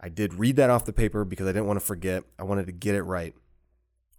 I 0.01 0.09
did 0.09 0.35
read 0.35 0.57
that 0.57 0.71
off 0.71 0.85
the 0.85 0.93
paper 0.93 1.25
because 1.25 1.47
I 1.47 1.53
didn't 1.53 1.67
want 1.67 1.79
to 1.79 1.87
forget. 1.87 2.25
I 2.39 2.45
wanted 2.45 2.67
to 2.67 2.73
get 2.73 2.95
it 2.95 3.03
right. 3.03 3.35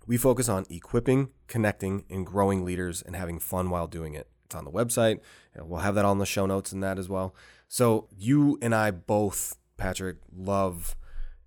We 0.07 0.17
focus 0.17 0.49
on 0.49 0.65
equipping, 0.69 1.29
connecting, 1.47 2.05
and 2.09 2.25
growing 2.25 2.65
leaders 2.65 3.01
and 3.01 3.15
having 3.15 3.39
fun 3.39 3.69
while 3.69 3.87
doing 3.87 4.13
it. 4.13 4.27
It's 4.45 4.55
on 4.55 4.65
the 4.65 4.71
website. 4.71 5.19
We'll 5.55 5.81
have 5.81 5.95
that 5.95 6.05
on 6.05 6.17
the 6.17 6.25
show 6.25 6.45
notes 6.45 6.71
and 6.71 6.81
that 6.81 6.97
as 6.97 7.09
well. 7.09 7.35
So, 7.67 8.07
you 8.17 8.57
and 8.61 8.73
I 8.73 8.91
both, 8.91 9.57
Patrick, 9.77 10.17
love 10.35 10.95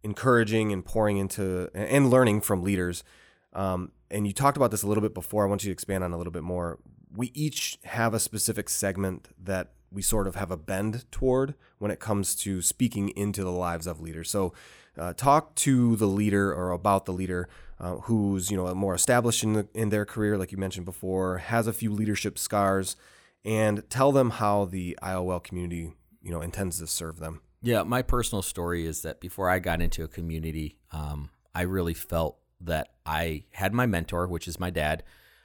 encouraging 0.02 0.73
and 0.73 0.85
pouring 0.85 1.18
into 1.18 1.71
and 1.75 2.11
learning 2.11 2.40
from 2.40 2.62
leaders. 2.62 3.04
Um, 3.52 3.92
and 4.11 4.26
you 4.26 4.32
talked 4.32 4.56
about 4.56 4.71
this 4.71 4.82
a 4.82 4.87
little 4.87 5.02
bit 5.02 5.14
before. 5.14 5.44
I 5.44 5.49
want 5.49 5.64
you 5.64 5.68
to 5.68 5.73
expand 5.73 6.04
on 6.04 6.12
a 6.12 6.18
little 6.18 6.32
bit 6.32 6.42
more. 6.42 6.78
We 7.14 7.30
each 7.35 7.78
have 7.85 8.14
a 8.14 8.21
specific 8.21 8.68
segment 8.68 9.28
that 9.42 9.73
we 9.90 10.02
sort 10.02 10.26
of 10.26 10.35
have 10.37 10.50
a 10.50 10.56
bend 10.56 11.11
toward 11.11 11.54
when 11.78 11.90
it 11.90 12.00
comes 12.00 12.35
to 12.37 12.62
speaking 12.62 13.11
into 13.11 13.44
the 13.44 13.50
lives 13.50 13.87
of 13.87 14.00
leaders. 14.00 14.30
So, 14.30 14.54
uh, 14.99 15.14
talk 15.14 15.54
to 15.54 15.97
the 15.97 16.06
leader 16.06 16.52
or 16.52 16.71
about 16.71 17.06
the 17.06 17.12
leader 17.12 17.49
uh, 17.82 17.97
who's 17.97 18.50
you 18.50 18.56
know 18.56 18.73
more 18.75 18.94
established 18.94 19.42
in 19.42 19.54
the, 19.54 19.68
in 19.75 19.88
their 19.88 20.04
career, 20.04 20.38
like 20.38 20.52
you 20.52 20.59
mentioned 20.59 20.87
before, 20.87 21.38
has 21.38 21.66
a 21.66 21.73
few 21.73 21.90
leadership 21.90 22.38
scars, 22.38 22.97
and 23.44 23.88
tell 23.90 24.12
them 24.12 24.30
how 24.30 24.64
the 24.64 24.97
IOL 25.02 25.42
community 25.42 25.92
you 26.23 26.30
know 26.30 26.40
intends 26.40 26.78
to 26.78 26.87
serve 26.87 27.18
them. 27.18 27.40
Yeah, 27.62 27.85
my 27.85 28.02
personal 28.02 28.42
story 28.42 28.87
is 28.87 29.02
that 29.02 29.21
before 29.21 29.49
I 29.49 29.61
got 29.61 29.81
into 29.81 30.02
a 30.02 30.09
community, 30.09 30.78
um, 30.90 31.31
I 31.54 31.62
really 31.62 31.95
felt 31.95 32.38
that 32.61 32.88
I 33.07 33.45
had 33.52 33.73
my 33.73 33.87
mentor, 33.87 34.26
which 34.26 34.49
is 34.49 34.59
my 34.59 34.71
dad. 34.71 35.04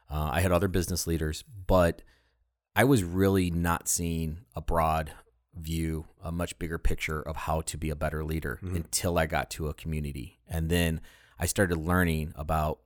Uh, 0.09 0.29
I 0.33 0.41
had 0.41 0.51
other 0.51 0.67
business 0.67 1.05
leaders, 1.05 1.43
but 1.67 2.01
I 2.75 2.83
was 2.83 3.03
really 3.03 3.51
not 3.51 3.87
seeing 3.87 4.39
a 4.55 4.61
broad 4.61 5.11
view, 5.55 6.05
a 6.23 6.31
much 6.31 6.57
bigger 6.59 6.77
picture 6.77 7.21
of 7.21 7.35
how 7.35 7.61
to 7.61 7.77
be 7.77 7.89
a 7.89 7.95
better 7.95 8.23
leader 8.23 8.59
mm-hmm. 8.63 8.75
until 8.75 9.17
I 9.17 9.25
got 9.25 9.49
to 9.51 9.67
a 9.67 9.73
community. 9.73 10.39
And 10.47 10.69
then 10.69 11.01
I 11.39 11.45
started 11.45 11.77
learning 11.77 12.33
about 12.35 12.79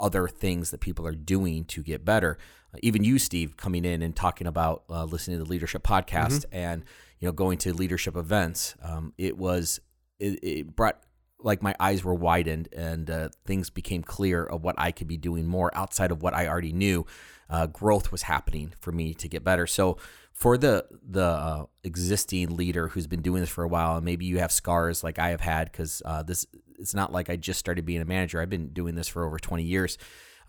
other 0.00 0.28
things 0.28 0.70
that 0.70 0.80
people 0.80 1.06
are 1.06 1.14
doing 1.14 1.64
to 1.66 1.82
get 1.82 2.04
better. 2.04 2.38
Uh, 2.72 2.78
even 2.82 3.04
you, 3.04 3.18
Steve, 3.18 3.56
coming 3.56 3.84
in 3.84 4.02
and 4.02 4.14
talking 4.14 4.46
about 4.46 4.84
uh, 4.90 5.04
listening 5.04 5.38
to 5.38 5.44
the 5.44 5.50
leadership 5.50 5.82
podcast 5.82 6.46
mm-hmm. 6.46 6.56
and 6.56 6.84
you 7.20 7.26
know 7.26 7.32
going 7.32 7.58
to 7.58 7.72
leadership 7.72 8.16
events. 8.16 8.74
Um, 8.82 9.12
it 9.18 9.36
was 9.36 9.80
it, 10.18 10.38
it, 10.42 10.76
brought 10.76 11.00
like 11.40 11.62
my 11.62 11.74
eyes 11.78 12.02
were 12.02 12.14
widened 12.14 12.68
and 12.72 13.10
uh, 13.10 13.28
things 13.44 13.68
became 13.68 14.02
clear 14.02 14.44
of 14.44 14.62
what 14.62 14.74
I 14.78 14.92
could 14.92 15.08
be 15.08 15.18
doing 15.18 15.46
more 15.46 15.70
outside 15.76 16.10
of 16.10 16.22
what 16.22 16.34
I 16.34 16.48
already 16.48 16.72
knew. 16.72 17.06
Uh, 17.50 17.66
growth 17.66 18.10
was 18.10 18.22
happening 18.22 18.72
for 18.80 18.92
me 18.92 19.12
to 19.14 19.28
get 19.28 19.44
better. 19.44 19.66
So 19.66 19.98
for 20.34 20.58
the 20.58 20.84
the 21.08 21.24
uh, 21.24 21.64
existing 21.84 22.56
leader 22.56 22.88
who's 22.88 23.06
been 23.06 23.22
doing 23.22 23.40
this 23.40 23.50
for 23.50 23.62
a 23.62 23.68
while, 23.68 23.96
and 23.96 24.04
maybe 24.04 24.26
you 24.26 24.40
have 24.40 24.50
scars 24.50 25.04
like 25.04 25.18
I 25.18 25.28
have 25.28 25.40
had, 25.40 25.70
because 25.70 26.02
uh, 26.04 26.22
this 26.22 26.46
it's 26.84 26.94
not 26.94 27.12
like 27.12 27.30
I 27.30 27.36
just 27.36 27.58
started 27.58 27.86
being 27.86 28.02
a 28.02 28.04
manager. 28.04 28.42
I've 28.42 28.50
been 28.50 28.68
doing 28.68 28.94
this 28.94 29.08
for 29.08 29.24
over 29.24 29.38
twenty 29.38 29.64
years. 29.64 29.96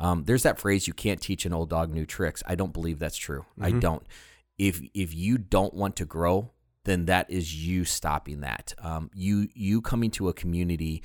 Um, 0.01 0.25
there's 0.25 0.44
that 0.44 0.60
phrase: 0.60 0.86
"You 0.86 0.94
can't 0.94 1.22
teach 1.22 1.46
an 1.46 1.54
old 1.54 1.70
dog 1.70 1.94
new 1.94 2.06
tricks." 2.06 2.44
I 2.46 2.56
don't 2.56 2.74
believe 2.74 3.00
that's 3.00 3.15
true. 3.15 3.46
Mm-hmm. 3.58 3.63
I 3.63 3.72
don't. 3.80 4.06
If 4.58 4.82
if 4.94 5.15
you 5.15 5.38
don't 5.38 5.74
want 5.74 5.96
to 5.96 6.06
grow, 6.06 6.51
then 6.84 7.06
that 7.06 7.32
is 7.32 7.65
you 7.65 7.86
stopping 7.86 8.42
that. 8.42 8.74
Um, 8.80 9.10
you 9.13 9.48
you 9.54 9.82
coming 9.82 10.12
to 10.12 10.27
a 10.27 10.34
community, 10.34 11.04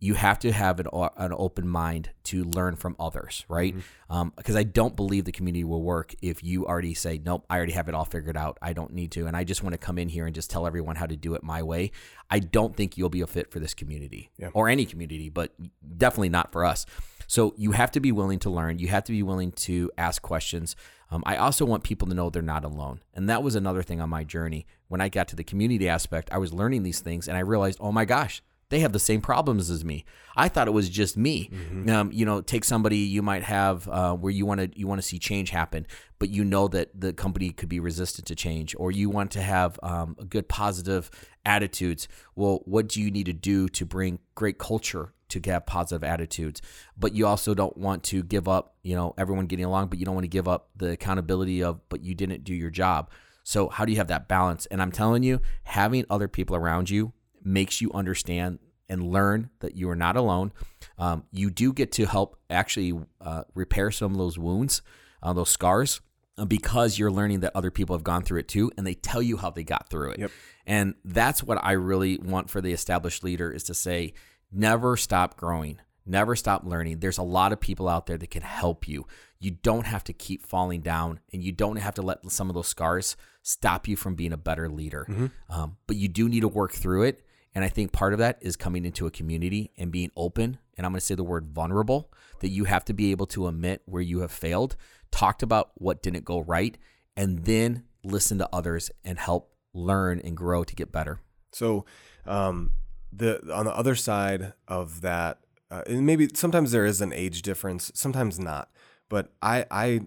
you 0.00 0.14
have 0.14 0.38
to 0.38 0.52
have 0.52 0.78
an, 0.78 0.86
an 0.92 1.32
open 1.36 1.66
mind 1.66 2.10
to 2.22 2.44
learn 2.44 2.76
from 2.76 2.94
others, 3.00 3.44
right? 3.48 3.74
Because 3.74 3.86
mm-hmm. 4.10 4.50
um, 4.50 4.56
I 4.56 4.62
don't 4.62 4.94
believe 4.94 5.24
the 5.24 5.32
community 5.32 5.64
will 5.64 5.82
work 5.82 6.14
if 6.22 6.44
you 6.44 6.66
already 6.66 6.94
say, 6.94 7.20
nope, 7.24 7.44
I 7.50 7.56
already 7.56 7.72
have 7.72 7.88
it 7.88 7.94
all 7.94 8.04
figured 8.04 8.36
out. 8.36 8.58
I 8.62 8.72
don't 8.72 8.92
need 8.92 9.10
to, 9.12 9.26
and 9.26 9.36
I 9.36 9.42
just 9.42 9.64
want 9.64 9.72
to 9.72 9.78
come 9.78 9.98
in 9.98 10.08
here 10.08 10.26
and 10.26 10.34
just 10.34 10.50
tell 10.50 10.68
everyone 10.68 10.94
how 10.94 11.06
to 11.06 11.16
do 11.16 11.34
it 11.34 11.42
my 11.42 11.64
way. 11.64 11.90
I 12.30 12.38
don't 12.38 12.76
think 12.76 12.96
you'll 12.96 13.08
be 13.08 13.22
a 13.22 13.26
fit 13.26 13.50
for 13.50 13.58
this 13.58 13.74
community 13.74 14.30
yeah. 14.38 14.50
or 14.52 14.68
any 14.68 14.86
community, 14.86 15.30
but 15.30 15.52
definitely 15.96 16.28
not 16.28 16.52
for 16.52 16.64
us. 16.64 16.86
So 17.26 17.54
you 17.56 17.72
have 17.72 17.90
to 17.92 18.00
be 18.00 18.12
willing 18.12 18.38
to 18.40 18.50
learn. 18.50 18.78
You 18.78 18.88
have 18.88 19.04
to 19.04 19.12
be 19.12 19.22
willing 19.24 19.50
to 19.52 19.90
ask 19.98 20.22
questions. 20.22 20.76
Um, 21.10 21.24
I 21.26 21.36
also 21.36 21.64
want 21.64 21.82
people 21.82 22.06
to 22.08 22.14
know 22.14 22.30
they're 22.30 22.40
not 22.40 22.64
alone. 22.64 23.00
And 23.14 23.28
that 23.28 23.42
was 23.42 23.56
another 23.56 23.82
thing 23.82 24.00
on 24.00 24.10
my 24.10 24.22
journey. 24.22 24.66
When 24.86 25.00
I 25.00 25.08
got 25.08 25.28
to 25.28 25.36
the 25.36 25.44
community 25.44 25.88
aspect, 25.88 26.30
I 26.32 26.38
was 26.38 26.52
learning 26.52 26.84
these 26.84 27.00
things 27.00 27.26
and 27.26 27.36
I 27.36 27.40
realized, 27.40 27.78
oh 27.80 27.92
my 27.92 28.04
gosh, 28.04 28.42
they 28.70 28.80
have 28.80 28.92
the 28.92 28.98
same 28.98 29.20
problems 29.20 29.70
as 29.70 29.84
me. 29.84 30.04
I 30.36 30.48
thought 30.48 30.68
it 30.68 30.72
was 30.72 30.88
just 30.88 31.16
me. 31.16 31.50
Mm-hmm. 31.52 31.90
Um, 31.90 32.12
you 32.12 32.24
know, 32.24 32.40
take 32.40 32.64
somebody 32.64 32.98
you 32.98 33.22
might 33.22 33.42
have 33.42 33.88
uh, 33.88 34.14
where 34.14 34.32
you 34.32 34.46
want 34.46 34.60
to 34.60 34.78
you 34.78 34.86
want 34.86 35.00
to 35.00 35.06
see 35.06 35.18
change 35.18 35.50
happen, 35.50 35.86
but 36.18 36.28
you 36.28 36.44
know 36.44 36.68
that 36.68 37.00
the 37.00 37.12
company 37.12 37.50
could 37.50 37.68
be 37.68 37.80
resistant 37.80 38.26
to 38.26 38.34
change, 38.34 38.74
or 38.78 38.90
you 38.90 39.10
want 39.10 39.30
to 39.32 39.42
have 39.42 39.78
um, 39.82 40.16
a 40.18 40.24
good 40.24 40.48
positive 40.48 41.10
attitudes. 41.44 42.08
Well, 42.36 42.60
what 42.64 42.88
do 42.88 43.00
you 43.00 43.10
need 43.10 43.26
to 43.26 43.32
do 43.32 43.68
to 43.70 43.86
bring 43.86 44.18
great 44.34 44.58
culture 44.58 45.14
to 45.30 45.40
have 45.46 45.66
positive 45.66 46.04
attitudes? 46.04 46.60
But 46.96 47.14
you 47.14 47.26
also 47.26 47.54
don't 47.54 47.76
want 47.76 48.02
to 48.04 48.22
give 48.22 48.48
up. 48.48 48.76
You 48.82 48.96
know, 48.96 49.14
everyone 49.16 49.46
getting 49.46 49.64
along, 49.64 49.88
but 49.88 49.98
you 49.98 50.04
don't 50.04 50.14
want 50.14 50.24
to 50.24 50.28
give 50.28 50.46
up 50.46 50.68
the 50.76 50.90
accountability 50.90 51.62
of, 51.62 51.80
but 51.88 52.02
you 52.02 52.14
didn't 52.14 52.44
do 52.44 52.54
your 52.54 52.70
job. 52.70 53.10
So 53.44 53.70
how 53.70 53.86
do 53.86 53.92
you 53.92 53.98
have 53.98 54.08
that 54.08 54.28
balance? 54.28 54.66
And 54.66 54.82
I'm 54.82 54.92
telling 54.92 55.22
you, 55.22 55.40
having 55.64 56.04
other 56.10 56.28
people 56.28 56.54
around 56.54 56.90
you 56.90 57.14
makes 57.48 57.80
you 57.80 57.90
understand 57.92 58.58
and 58.88 59.10
learn 59.10 59.50
that 59.60 59.76
you 59.76 59.88
are 59.90 59.96
not 59.96 60.16
alone. 60.16 60.52
Um, 60.98 61.24
you 61.32 61.50
do 61.50 61.72
get 61.72 61.92
to 61.92 62.06
help 62.06 62.38
actually 62.48 62.98
uh, 63.20 63.44
repair 63.54 63.90
some 63.90 64.12
of 64.12 64.18
those 64.18 64.38
wounds, 64.38 64.82
uh, 65.22 65.32
those 65.32 65.50
scars, 65.50 66.00
uh, 66.36 66.44
because 66.44 66.98
you're 66.98 67.10
learning 67.10 67.40
that 67.40 67.52
other 67.54 67.70
people 67.70 67.96
have 67.96 68.04
gone 68.04 68.22
through 68.22 68.40
it 68.40 68.48
too, 68.48 68.70
and 68.76 68.86
they 68.86 68.94
tell 68.94 69.22
you 69.22 69.36
how 69.36 69.50
they 69.50 69.64
got 69.64 69.90
through 69.90 70.10
it. 70.10 70.20
Yep. 70.20 70.30
And 70.66 70.94
that's 71.04 71.42
what 71.42 71.62
I 71.62 71.72
really 71.72 72.18
want 72.18 72.50
for 72.50 72.60
the 72.60 72.72
established 72.72 73.24
leader 73.24 73.50
is 73.50 73.64
to 73.64 73.74
say, 73.74 74.14
never 74.52 74.96
stop 74.96 75.36
growing. 75.36 75.80
Never 76.06 76.36
stop 76.36 76.64
learning. 76.64 77.00
There's 77.00 77.18
a 77.18 77.22
lot 77.22 77.52
of 77.52 77.60
people 77.60 77.88
out 77.88 78.06
there 78.06 78.16
that 78.16 78.30
can 78.30 78.42
help 78.42 78.88
you. 78.88 79.06
You 79.40 79.50
don't 79.50 79.86
have 79.86 80.04
to 80.04 80.14
keep 80.14 80.46
falling 80.46 80.80
down, 80.80 81.20
and 81.32 81.42
you 81.42 81.52
don't 81.52 81.76
have 81.76 81.94
to 81.96 82.02
let 82.02 82.30
some 82.30 82.48
of 82.48 82.54
those 82.54 82.68
scars 82.68 83.16
stop 83.42 83.86
you 83.86 83.94
from 83.94 84.14
being 84.14 84.32
a 84.32 84.38
better 84.38 84.70
leader. 84.70 85.06
Mm-hmm. 85.08 85.26
Um, 85.50 85.76
but 85.86 85.96
you 85.96 86.08
do 86.08 86.28
need 86.28 86.40
to 86.40 86.48
work 86.48 86.72
through 86.72 87.02
it 87.02 87.24
and 87.54 87.64
I 87.64 87.68
think 87.68 87.92
part 87.92 88.12
of 88.12 88.18
that 88.18 88.38
is 88.40 88.56
coming 88.56 88.84
into 88.84 89.06
a 89.06 89.10
community 89.10 89.72
and 89.76 89.90
being 89.90 90.10
open. 90.16 90.58
And 90.76 90.86
I'm 90.86 90.92
going 90.92 91.00
to 91.00 91.06
say 91.06 91.14
the 91.14 91.24
word 91.24 91.48
vulnerable, 91.48 92.12
that 92.40 92.48
you 92.48 92.64
have 92.64 92.84
to 92.86 92.92
be 92.92 93.10
able 93.10 93.26
to 93.26 93.48
admit 93.48 93.82
where 93.86 94.02
you 94.02 94.20
have 94.20 94.30
failed, 94.30 94.76
talked 95.10 95.42
about 95.42 95.70
what 95.74 96.02
didn't 96.02 96.24
go 96.24 96.40
right, 96.40 96.78
and 97.16 97.44
then 97.44 97.84
listen 98.04 98.38
to 98.38 98.48
others 98.52 98.90
and 99.04 99.18
help 99.18 99.52
learn 99.74 100.20
and 100.20 100.36
grow 100.36 100.64
to 100.64 100.74
get 100.74 100.92
better. 100.92 101.20
So, 101.52 101.84
um, 102.26 102.70
the 103.12 103.40
on 103.52 103.64
the 103.64 103.74
other 103.74 103.94
side 103.94 104.52
of 104.68 105.00
that, 105.00 105.38
uh, 105.70 105.82
and 105.86 106.04
maybe 106.04 106.28
sometimes 106.34 106.72
there 106.72 106.84
is 106.84 107.00
an 107.00 107.12
age 107.12 107.42
difference, 107.42 107.90
sometimes 107.94 108.38
not. 108.38 108.70
But 109.08 109.32
I 109.42 109.64
I 109.70 110.00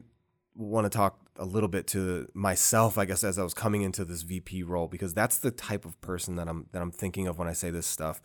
want 0.55 0.85
to 0.85 0.89
talk 0.89 1.20
a 1.37 1.45
little 1.45 1.69
bit 1.69 1.87
to 1.87 2.27
myself, 2.33 2.97
I 2.97 3.05
guess, 3.05 3.23
as 3.23 3.39
I 3.39 3.43
was 3.43 3.53
coming 3.53 3.81
into 3.81 4.05
this 4.05 4.21
VP 4.21 4.63
role, 4.63 4.87
because 4.87 5.13
that's 5.13 5.37
the 5.37 5.51
type 5.51 5.85
of 5.85 5.99
person 6.01 6.35
that 6.35 6.47
I'm 6.47 6.67
that 6.71 6.81
I'm 6.81 6.91
thinking 6.91 7.27
of 7.27 7.37
when 7.37 7.47
I 7.47 7.53
say 7.53 7.69
this 7.69 7.87
stuff. 7.87 8.21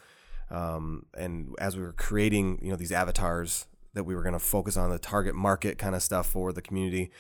Um, 0.50 1.06
and 1.16 1.54
as 1.58 1.76
we 1.76 1.82
were 1.82 1.92
creating, 1.92 2.60
you 2.62 2.70
know, 2.70 2.76
these 2.76 2.92
avatars 2.92 3.66
that 3.94 4.04
we 4.04 4.14
were 4.14 4.22
going 4.22 4.32
to 4.32 4.38
focus 4.38 4.76
on 4.76 4.90
the 4.90 4.98
target 4.98 5.34
market 5.34 5.78
kind 5.78 5.94
of 5.94 6.02
stuff 6.02 6.26
for 6.26 6.52
the 6.52 6.62
community, 6.62 7.10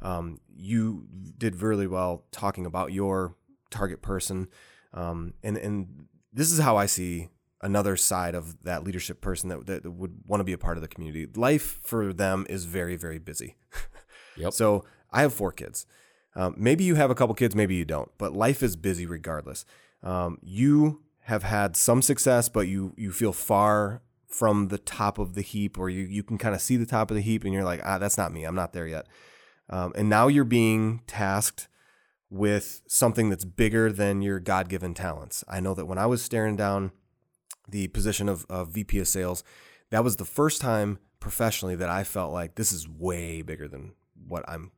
um, 0.00 0.40
you 0.54 1.06
did 1.38 1.60
really 1.62 1.86
well 1.86 2.24
talking 2.32 2.66
about 2.66 2.92
your 2.92 3.36
target 3.70 4.02
person, 4.02 4.48
um, 4.94 5.34
and 5.42 5.56
and 5.56 6.06
this 6.32 6.50
is 6.52 6.58
how 6.58 6.76
I 6.76 6.86
see 6.86 7.28
another 7.60 7.96
side 7.96 8.34
of 8.34 8.60
that 8.64 8.82
leadership 8.82 9.20
person 9.20 9.48
that, 9.48 9.66
that 9.66 9.88
would 9.88 10.18
want 10.26 10.40
to 10.40 10.44
be 10.44 10.52
a 10.52 10.58
part 10.58 10.76
of 10.76 10.82
the 10.82 10.88
community. 10.88 11.28
Life 11.36 11.78
for 11.82 12.12
them 12.12 12.46
is 12.48 12.64
very 12.64 12.96
very 12.96 13.18
busy. 13.18 13.56
Yep. 14.36 14.52
So 14.52 14.84
I 15.10 15.22
have 15.22 15.34
four 15.34 15.52
kids. 15.52 15.86
Um, 16.34 16.54
maybe 16.56 16.84
you 16.84 16.94
have 16.94 17.10
a 17.10 17.14
couple 17.14 17.34
kids, 17.34 17.54
maybe 17.54 17.74
you 17.74 17.84
don't, 17.84 18.10
but 18.16 18.32
life 18.32 18.62
is 18.62 18.76
busy 18.76 19.04
regardless. 19.04 19.64
Um, 20.02 20.38
you 20.42 21.02
have 21.24 21.42
had 21.42 21.76
some 21.76 22.02
success, 22.02 22.48
but 22.48 22.68
you 22.68 22.94
you 22.96 23.12
feel 23.12 23.32
far 23.32 24.02
from 24.26 24.68
the 24.68 24.78
top 24.78 25.18
of 25.18 25.34
the 25.34 25.42
heap, 25.42 25.78
or 25.78 25.90
you 25.90 26.04
you 26.04 26.22
can 26.22 26.38
kind 26.38 26.54
of 26.54 26.60
see 26.60 26.76
the 26.76 26.86
top 26.86 27.10
of 27.10 27.16
the 27.16 27.22
heap, 27.22 27.44
and 27.44 27.52
you're 27.52 27.64
like, 27.64 27.80
ah, 27.84 27.98
that's 27.98 28.16
not 28.16 28.32
me. 28.32 28.44
I'm 28.44 28.54
not 28.54 28.72
there 28.72 28.86
yet. 28.86 29.06
Um, 29.68 29.92
and 29.94 30.08
now 30.08 30.28
you're 30.28 30.44
being 30.44 31.02
tasked 31.06 31.68
with 32.30 32.80
something 32.86 33.28
that's 33.28 33.44
bigger 33.44 33.92
than 33.92 34.22
your 34.22 34.40
God 34.40 34.68
given 34.68 34.94
talents. 34.94 35.44
I 35.48 35.60
know 35.60 35.74
that 35.74 35.86
when 35.86 35.98
I 35.98 36.06
was 36.06 36.22
staring 36.22 36.56
down 36.56 36.92
the 37.68 37.88
position 37.88 38.28
of, 38.28 38.46
of 38.48 38.70
VP 38.70 38.98
of 38.98 39.08
sales, 39.08 39.44
that 39.90 40.02
was 40.02 40.16
the 40.16 40.24
first 40.24 40.60
time 40.60 40.98
professionally 41.20 41.76
that 41.76 41.90
I 41.90 42.04
felt 42.04 42.32
like 42.32 42.54
this 42.54 42.72
is 42.72 42.88
way 42.88 43.42
bigger 43.42 43.68
than 43.68 43.92
what 44.26 44.44
I'm 44.48 44.72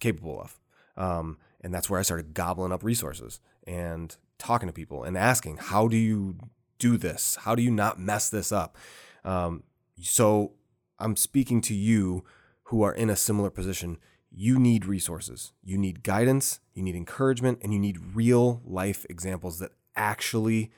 capable 0.00 0.40
of. 0.40 0.60
Um, 0.96 1.38
and 1.60 1.72
that's 1.72 1.88
where 1.88 1.98
I 1.98 2.02
started 2.02 2.34
gobbling 2.34 2.72
up 2.72 2.84
resources 2.84 3.40
and 3.66 4.16
talking 4.38 4.68
to 4.68 4.72
people 4.72 5.02
and 5.02 5.16
asking, 5.16 5.56
how 5.56 5.88
do 5.88 5.96
you 5.96 6.36
do 6.78 6.96
this? 6.96 7.38
How 7.42 7.54
do 7.54 7.62
you 7.62 7.70
not 7.70 7.98
mess 7.98 8.28
this 8.28 8.52
up? 8.52 8.76
Um, 9.24 9.62
so 10.00 10.52
I'm 10.98 11.16
speaking 11.16 11.60
to 11.62 11.74
you 11.74 12.24
who 12.64 12.82
are 12.82 12.92
in 12.92 13.10
a 13.10 13.16
similar 13.16 13.50
position. 13.50 13.98
You 14.30 14.58
need 14.58 14.84
resources, 14.84 15.52
you 15.62 15.78
need 15.78 16.02
guidance, 16.02 16.60
you 16.74 16.82
need 16.82 16.96
encouragement, 16.96 17.60
and 17.62 17.72
you 17.72 17.78
need 17.78 17.98
real 18.14 18.60
life 18.64 19.06
examples 19.08 19.58
that 19.60 19.72
actually 19.96 20.72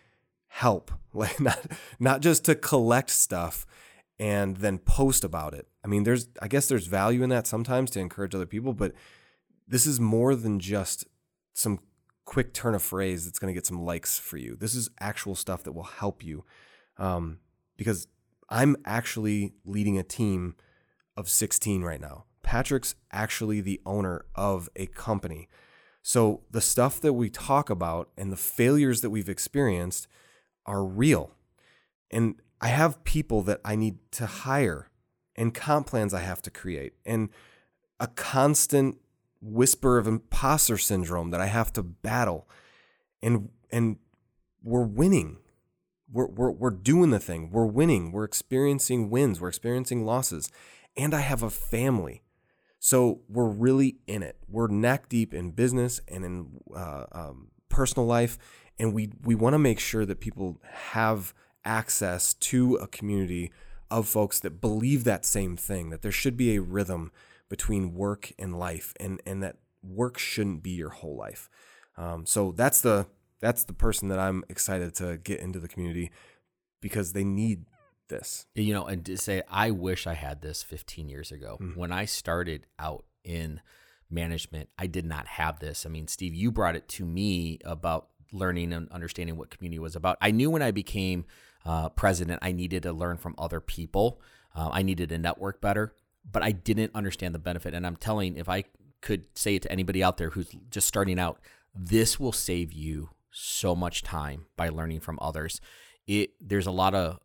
help. 0.48 0.90
Like 1.16 1.40
not 1.40 1.58
not 1.98 2.20
just 2.20 2.44
to 2.44 2.54
collect 2.54 3.08
stuff 3.08 3.64
and 4.18 4.56
then 4.58 4.78
post 4.78 5.24
about 5.24 5.54
it. 5.54 5.68
I 5.84 5.88
mean, 5.88 6.04
there's 6.04 6.28
I 6.40 6.48
guess 6.48 6.66
there's 6.66 6.86
value 6.86 7.22
in 7.22 7.30
that 7.30 7.46
sometimes 7.46 7.90
to 7.92 8.00
encourage 8.00 8.34
other 8.34 8.46
people, 8.46 8.72
but 8.72 8.92
this 9.68 9.86
is 9.86 10.00
more 10.00 10.34
than 10.34 10.60
just 10.60 11.04
some 11.52 11.80
quick 12.24 12.52
turn 12.52 12.74
of 12.74 12.82
phrase 12.82 13.24
that's 13.24 13.38
going 13.38 13.52
to 13.52 13.56
get 13.56 13.66
some 13.66 13.80
likes 13.80 14.18
for 14.18 14.36
you. 14.36 14.56
This 14.56 14.74
is 14.74 14.88
actual 15.00 15.34
stuff 15.34 15.62
that 15.62 15.72
will 15.72 15.84
help 15.84 16.24
you. 16.24 16.44
Um, 16.98 17.38
because 17.76 18.08
I'm 18.48 18.76
actually 18.84 19.54
leading 19.64 19.98
a 19.98 20.02
team 20.02 20.56
of 21.16 21.28
16 21.28 21.82
right 21.82 22.00
now. 22.00 22.24
Patrick's 22.42 22.94
actually 23.12 23.60
the 23.60 23.80
owner 23.84 24.24
of 24.34 24.68
a 24.76 24.86
company. 24.86 25.48
So 26.02 26.42
the 26.50 26.60
stuff 26.60 27.00
that 27.00 27.14
we 27.14 27.28
talk 27.28 27.70
about 27.70 28.10
and 28.16 28.30
the 28.30 28.36
failures 28.36 29.00
that 29.00 29.10
we've 29.10 29.28
experienced 29.28 30.06
are 30.64 30.84
real. 30.84 31.32
And 32.10 32.36
I 32.66 32.70
have 32.70 33.04
people 33.04 33.42
that 33.42 33.60
I 33.64 33.76
need 33.76 33.98
to 34.10 34.26
hire 34.26 34.90
and 35.36 35.54
comp 35.54 35.86
plans 35.86 36.12
I 36.12 36.18
have 36.22 36.42
to 36.42 36.50
create 36.50 36.94
and 37.04 37.28
a 38.00 38.08
constant 38.08 38.96
whisper 39.40 39.98
of 39.98 40.08
imposter 40.08 40.76
syndrome 40.76 41.30
that 41.30 41.40
I 41.40 41.46
have 41.46 41.72
to 41.74 41.84
battle. 41.84 42.48
And 43.22 43.50
and 43.70 43.98
we're 44.64 44.82
winning. 44.82 45.36
We're, 46.10 46.26
we're, 46.26 46.50
we're 46.50 46.70
doing 46.70 47.10
the 47.10 47.20
thing. 47.20 47.50
We're 47.52 47.66
winning. 47.66 48.10
We're 48.10 48.24
experiencing 48.24 49.10
wins. 49.10 49.40
We're 49.40 49.46
experiencing 49.46 50.04
losses. 50.04 50.50
And 50.96 51.14
I 51.14 51.20
have 51.20 51.44
a 51.44 51.50
family. 51.50 52.24
So 52.80 53.20
we're 53.28 53.48
really 53.48 53.98
in 54.08 54.24
it. 54.24 54.38
We're 54.48 54.66
neck 54.66 55.08
deep 55.08 55.32
in 55.32 55.52
business 55.52 56.00
and 56.08 56.24
in 56.24 56.60
uh, 56.76 57.04
um, 57.12 57.52
personal 57.68 58.06
life. 58.06 58.38
And 58.76 58.92
we, 58.92 59.10
we 59.22 59.36
want 59.36 59.54
to 59.54 59.60
make 59.60 59.78
sure 59.78 60.04
that 60.04 60.18
people 60.18 60.58
have 60.64 61.32
access 61.66 62.34
to 62.34 62.76
a 62.76 62.86
community 62.86 63.52
of 63.90 64.08
folks 64.08 64.40
that 64.40 64.60
believe 64.60 65.04
that 65.04 65.24
same 65.24 65.56
thing, 65.56 65.90
that 65.90 66.02
there 66.02 66.12
should 66.12 66.36
be 66.36 66.56
a 66.56 66.62
rhythm 66.62 67.12
between 67.48 67.94
work 67.94 68.32
and 68.38 68.58
life, 68.58 68.94
and, 68.98 69.20
and 69.26 69.42
that 69.42 69.56
work 69.82 70.18
shouldn't 70.18 70.62
be 70.62 70.70
your 70.70 70.90
whole 70.90 71.16
life. 71.16 71.48
Um, 71.96 72.26
so 72.26 72.52
that's 72.52 72.80
the 72.80 73.06
that's 73.40 73.64
the 73.64 73.72
person 73.72 74.08
that 74.08 74.18
I'm 74.18 74.44
excited 74.48 74.94
to 74.96 75.18
get 75.18 75.40
into 75.40 75.60
the 75.60 75.68
community 75.68 76.10
because 76.80 77.12
they 77.12 77.24
need 77.24 77.66
this. 78.08 78.46
You 78.54 78.72
know, 78.74 78.86
and 78.86 79.04
to 79.06 79.18
say, 79.18 79.42
I 79.48 79.70
wish 79.70 80.06
I 80.06 80.14
had 80.14 80.40
this 80.40 80.62
15 80.62 81.08
years 81.08 81.30
ago. 81.30 81.58
Mm-hmm. 81.60 81.78
When 81.78 81.92
I 81.92 82.06
started 82.06 82.66
out 82.78 83.04
in 83.24 83.60
management, 84.10 84.68
I 84.78 84.86
did 84.86 85.04
not 85.04 85.26
have 85.26 85.58
this. 85.58 85.84
I 85.84 85.90
mean, 85.90 86.08
Steve, 86.08 86.34
you 86.34 86.50
brought 86.50 86.76
it 86.76 86.88
to 86.88 87.04
me 87.04 87.58
about 87.64 88.08
learning 88.32 88.72
and 88.72 88.90
understanding 88.90 89.36
what 89.36 89.50
community 89.50 89.78
was 89.78 89.96
about. 89.96 90.18
I 90.20 90.30
knew 90.30 90.50
when 90.50 90.62
I 90.62 90.70
became 90.70 91.24
uh, 91.66 91.88
president, 91.90 92.38
I 92.42 92.52
needed 92.52 92.84
to 92.84 92.92
learn 92.92 93.16
from 93.16 93.34
other 93.36 93.60
people. 93.60 94.20
Uh, 94.54 94.70
I 94.72 94.82
needed 94.82 95.08
to 95.08 95.18
network 95.18 95.60
better, 95.60 95.94
but 96.30 96.42
I 96.42 96.52
didn't 96.52 96.92
understand 96.94 97.34
the 97.34 97.40
benefit. 97.40 97.74
And 97.74 97.84
I'm 97.84 97.96
telling, 97.96 98.36
if 98.36 98.48
I 98.48 98.64
could 99.02 99.26
say 99.36 99.56
it 99.56 99.62
to 99.62 99.72
anybody 99.72 100.02
out 100.02 100.16
there 100.16 100.30
who's 100.30 100.54
just 100.70 100.86
starting 100.86 101.18
out, 101.18 101.40
this 101.74 102.20
will 102.20 102.32
save 102.32 102.72
you 102.72 103.10
so 103.30 103.74
much 103.74 104.02
time 104.02 104.46
by 104.56 104.68
learning 104.68 105.00
from 105.00 105.18
others. 105.20 105.60
It 106.06 106.30
there's 106.40 106.66
a 106.66 106.70
lot 106.70 106.94
of 106.94 107.18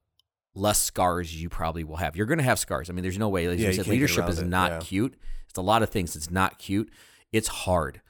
less 0.55 0.81
scars 0.81 1.39
you 1.39 1.47
probably 1.47 1.83
will 1.83 1.97
have. 1.97 2.15
You're 2.15 2.25
going 2.25 2.39
to 2.39 2.43
have 2.43 2.59
scars. 2.59 2.89
I 2.89 2.93
mean, 2.93 3.03
there's 3.03 3.19
no 3.19 3.29
way. 3.29 3.47
Like 3.47 3.59
yeah, 3.59 3.67
you 3.67 3.73
said, 3.73 3.87
leadership 3.87 4.27
is 4.27 4.39
it. 4.39 4.47
not 4.47 4.71
yeah. 4.71 4.79
cute. 4.79 5.15
It's 5.47 5.57
a 5.57 5.61
lot 5.61 5.83
of 5.83 5.89
things. 5.89 6.15
It's 6.15 6.31
not 6.31 6.57
cute. 6.57 6.91
It's 7.31 7.47
hard. 7.47 8.01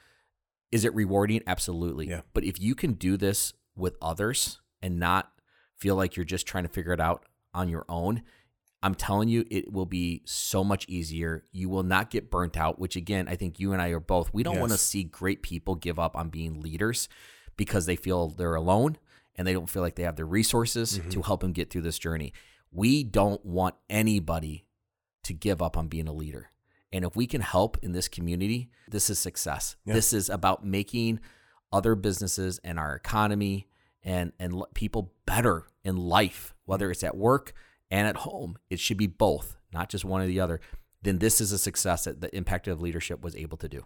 Is 0.72 0.84
it 0.84 0.94
rewarding? 0.94 1.42
Absolutely. 1.46 2.08
Yeah. 2.08 2.22
But 2.32 2.44
if 2.44 2.58
you 2.58 2.74
can 2.74 2.94
do 2.94 3.16
this 3.16 3.52
with 3.76 3.96
others 4.00 4.60
and 4.80 4.98
not 4.98 5.31
feel 5.82 5.96
like 5.96 6.14
you're 6.16 6.24
just 6.24 6.46
trying 6.46 6.62
to 6.62 6.68
figure 6.68 6.92
it 6.92 7.00
out 7.00 7.26
on 7.52 7.68
your 7.68 7.84
own, 7.88 8.22
I'm 8.84 8.94
telling 8.94 9.28
you, 9.28 9.44
it 9.50 9.72
will 9.72 9.86
be 9.86 10.22
so 10.24 10.62
much 10.62 10.86
easier. 10.88 11.44
You 11.50 11.68
will 11.68 11.82
not 11.82 12.08
get 12.10 12.30
burnt 12.30 12.56
out, 12.56 12.78
which 12.78 12.94
again, 12.94 13.26
I 13.28 13.34
think 13.34 13.58
you 13.58 13.72
and 13.72 13.82
I 13.82 13.88
are 13.88 14.00
both. 14.00 14.32
We 14.32 14.44
don't 14.44 14.54
yes. 14.54 14.60
want 14.60 14.72
to 14.72 14.78
see 14.78 15.02
great 15.02 15.42
people 15.42 15.74
give 15.74 15.98
up 15.98 16.16
on 16.16 16.28
being 16.28 16.60
leaders 16.60 17.08
because 17.56 17.86
they 17.86 17.96
feel 17.96 18.28
they're 18.28 18.54
alone 18.54 18.96
and 19.34 19.46
they 19.46 19.52
don't 19.52 19.68
feel 19.68 19.82
like 19.82 19.96
they 19.96 20.04
have 20.04 20.16
the 20.16 20.24
resources 20.24 20.98
mm-hmm. 20.98 21.10
to 21.10 21.22
help 21.22 21.40
them 21.40 21.52
get 21.52 21.70
through 21.70 21.82
this 21.82 21.98
journey. 21.98 22.32
We 22.70 23.02
don't 23.02 23.44
want 23.44 23.74
anybody 23.90 24.66
to 25.24 25.34
give 25.34 25.60
up 25.60 25.76
on 25.76 25.88
being 25.88 26.06
a 26.06 26.12
leader. 26.12 26.50
And 26.92 27.04
if 27.04 27.16
we 27.16 27.26
can 27.26 27.40
help 27.40 27.78
in 27.82 27.92
this 27.92 28.08
community, 28.08 28.70
this 28.88 29.10
is 29.10 29.18
success. 29.18 29.76
Yeah. 29.84 29.94
This 29.94 30.12
is 30.12 30.28
about 30.30 30.64
making 30.64 31.20
other 31.72 31.94
businesses 31.94 32.60
and 32.62 32.78
our 32.78 32.94
economy 32.94 33.66
and 34.02 34.32
and 34.38 34.62
people 34.74 35.12
better 35.26 35.66
in 35.84 35.96
life, 35.96 36.54
whether 36.64 36.90
it's 36.90 37.04
at 37.04 37.16
work 37.16 37.52
and 37.90 38.06
at 38.06 38.16
home. 38.18 38.56
It 38.70 38.80
should 38.80 38.96
be 38.96 39.06
both, 39.06 39.56
not 39.72 39.88
just 39.88 40.04
one 40.04 40.22
or 40.22 40.26
the 40.26 40.40
other. 40.40 40.60
Then 41.02 41.18
this 41.18 41.40
is 41.40 41.52
a 41.52 41.58
success 41.58 42.04
that 42.04 42.20
the 42.20 42.34
impact 42.36 42.68
of 42.68 42.80
leadership 42.80 43.22
was 43.22 43.34
able 43.36 43.56
to 43.58 43.68
do. 43.68 43.84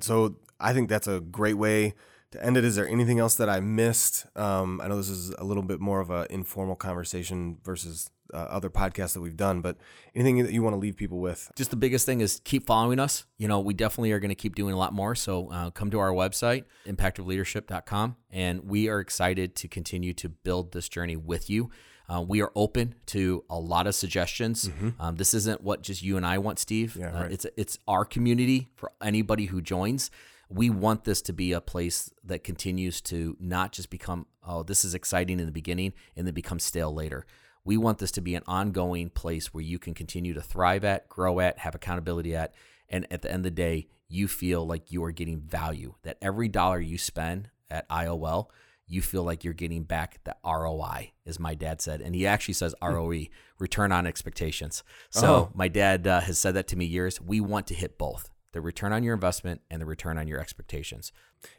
So 0.00 0.36
I 0.58 0.72
think 0.72 0.88
that's 0.88 1.06
a 1.06 1.20
great 1.20 1.54
way 1.54 1.94
to 2.32 2.44
end 2.44 2.56
it, 2.56 2.64
is 2.64 2.76
there 2.76 2.88
anything 2.88 3.18
else 3.18 3.36
that 3.36 3.48
I 3.48 3.60
missed? 3.60 4.26
Um, 4.36 4.80
I 4.80 4.88
know 4.88 4.96
this 4.96 5.08
is 5.08 5.30
a 5.38 5.44
little 5.44 5.62
bit 5.62 5.80
more 5.80 6.00
of 6.00 6.10
an 6.10 6.26
informal 6.30 6.76
conversation 6.76 7.58
versus 7.62 8.10
uh, 8.32 8.36
other 8.36 8.70
podcasts 8.70 9.14
that 9.14 9.20
we've 9.20 9.36
done, 9.36 9.60
but 9.60 9.76
anything 10.14 10.42
that 10.42 10.52
you 10.52 10.62
want 10.62 10.74
to 10.74 10.78
leave 10.78 10.96
people 10.96 11.18
with? 11.18 11.50
Just 11.56 11.70
the 11.70 11.76
biggest 11.76 12.06
thing 12.06 12.20
is 12.20 12.40
keep 12.44 12.66
following 12.66 12.98
us. 12.98 13.24
You 13.38 13.48
know, 13.48 13.60
we 13.60 13.74
definitely 13.74 14.12
are 14.12 14.20
going 14.20 14.30
to 14.30 14.34
keep 14.34 14.54
doing 14.54 14.74
a 14.74 14.78
lot 14.78 14.92
more. 14.92 15.14
So 15.14 15.50
uh, 15.50 15.70
come 15.70 15.90
to 15.90 15.98
our 15.98 16.10
website, 16.10 16.64
impactofleadership.com, 16.86 18.16
and 18.30 18.64
we 18.64 18.88
are 18.88 19.00
excited 19.00 19.54
to 19.56 19.68
continue 19.68 20.12
to 20.14 20.28
build 20.28 20.72
this 20.72 20.88
journey 20.88 21.16
with 21.16 21.50
you. 21.50 21.70
Uh, 22.08 22.20
we 22.20 22.40
are 22.40 22.52
open 22.54 22.94
to 23.06 23.44
a 23.50 23.58
lot 23.58 23.88
of 23.88 23.94
suggestions. 23.94 24.68
Mm-hmm. 24.68 24.90
Um, 25.00 25.16
this 25.16 25.34
isn't 25.34 25.60
what 25.62 25.82
just 25.82 26.02
you 26.02 26.16
and 26.16 26.24
I 26.24 26.38
want, 26.38 26.60
Steve. 26.60 26.96
Yeah, 26.96 27.10
uh, 27.10 27.22
right. 27.22 27.32
it's 27.32 27.46
it's 27.56 27.78
our 27.88 28.04
community 28.04 28.68
for 28.76 28.92
anybody 29.02 29.46
who 29.46 29.60
joins 29.60 30.10
we 30.48 30.70
want 30.70 31.04
this 31.04 31.22
to 31.22 31.32
be 31.32 31.52
a 31.52 31.60
place 31.60 32.12
that 32.24 32.44
continues 32.44 33.00
to 33.00 33.36
not 33.40 33.72
just 33.72 33.90
become, 33.90 34.26
oh, 34.46 34.62
this 34.62 34.84
is 34.84 34.94
exciting 34.94 35.40
in 35.40 35.46
the 35.46 35.52
beginning 35.52 35.92
and 36.16 36.26
then 36.26 36.34
become 36.34 36.58
stale 36.58 36.92
later. 36.92 37.26
We 37.66 37.76
want 37.76 37.98
this 37.98 38.12
to 38.12 38.20
be 38.20 38.36
an 38.36 38.44
ongoing 38.46 39.10
place 39.10 39.52
where 39.52 39.62
you 39.62 39.80
can 39.80 39.92
continue 39.92 40.32
to 40.34 40.40
thrive 40.40 40.84
at, 40.84 41.08
grow 41.08 41.40
at, 41.40 41.58
have 41.58 41.74
accountability 41.74 42.34
at. 42.34 42.54
And 42.88 43.06
at 43.10 43.22
the 43.22 43.28
end 43.28 43.40
of 43.40 43.42
the 43.42 43.50
day, 43.50 43.88
you 44.08 44.28
feel 44.28 44.64
like 44.64 44.92
you 44.92 45.02
are 45.02 45.10
getting 45.10 45.40
value, 45.40 45.94
that 46.04 46.16
every 46.22 46.48
dollar 46.48 46.78
you 46.78 46.96
spend 46.96 47.50
at 47.68 47.88
IOL, 47.88 48.46
you 48.86 49.02
feel 49.02 49.24
like 49.24 49.42
you're 49.42 49.52
getting 49.52 49.82
back 49.82 50.20
the 50.22 50.36
ROI, 50.44 51.10
as 51.26 51.40
my 51.40 51.56
dad 51.56 51.80
said. 51.80 52.00
And 52.00 52.14
he 52.14 52.24
actually 52.24 52.54
says 52.54 52.72
hmm. 52.80 52.86
ROE, 52.86 53.24
return 53.58 53.90
on 53.90 54.06
expectations. 54.06 54.84
So 55.10 55.26
oh. 55.26 55.50
my 55.52 55.66
dad 55.66 56.06
uh, 56.06 56.20
has 56.20 56.38
said 56.38 56.54
that 56.54 56.68
to 56.68 56.76
me 56.76 56.84
years. 56.84 57.20
We 57.20 57.40
want 57.40 57.66
to 57.66 57.74
hit 57.74 57.98
both 57.98 58.30
the 58.52 58.60
return 58.60 58.92
on 58.92 59.02
your 59.02 59.12
investment 59.12 59.60
and 59.70 59.82
the 59.82 59.86
return 59.86 60.16
on 60.16 60.28
your 60.28 60.40
expectations. 60.40 61.12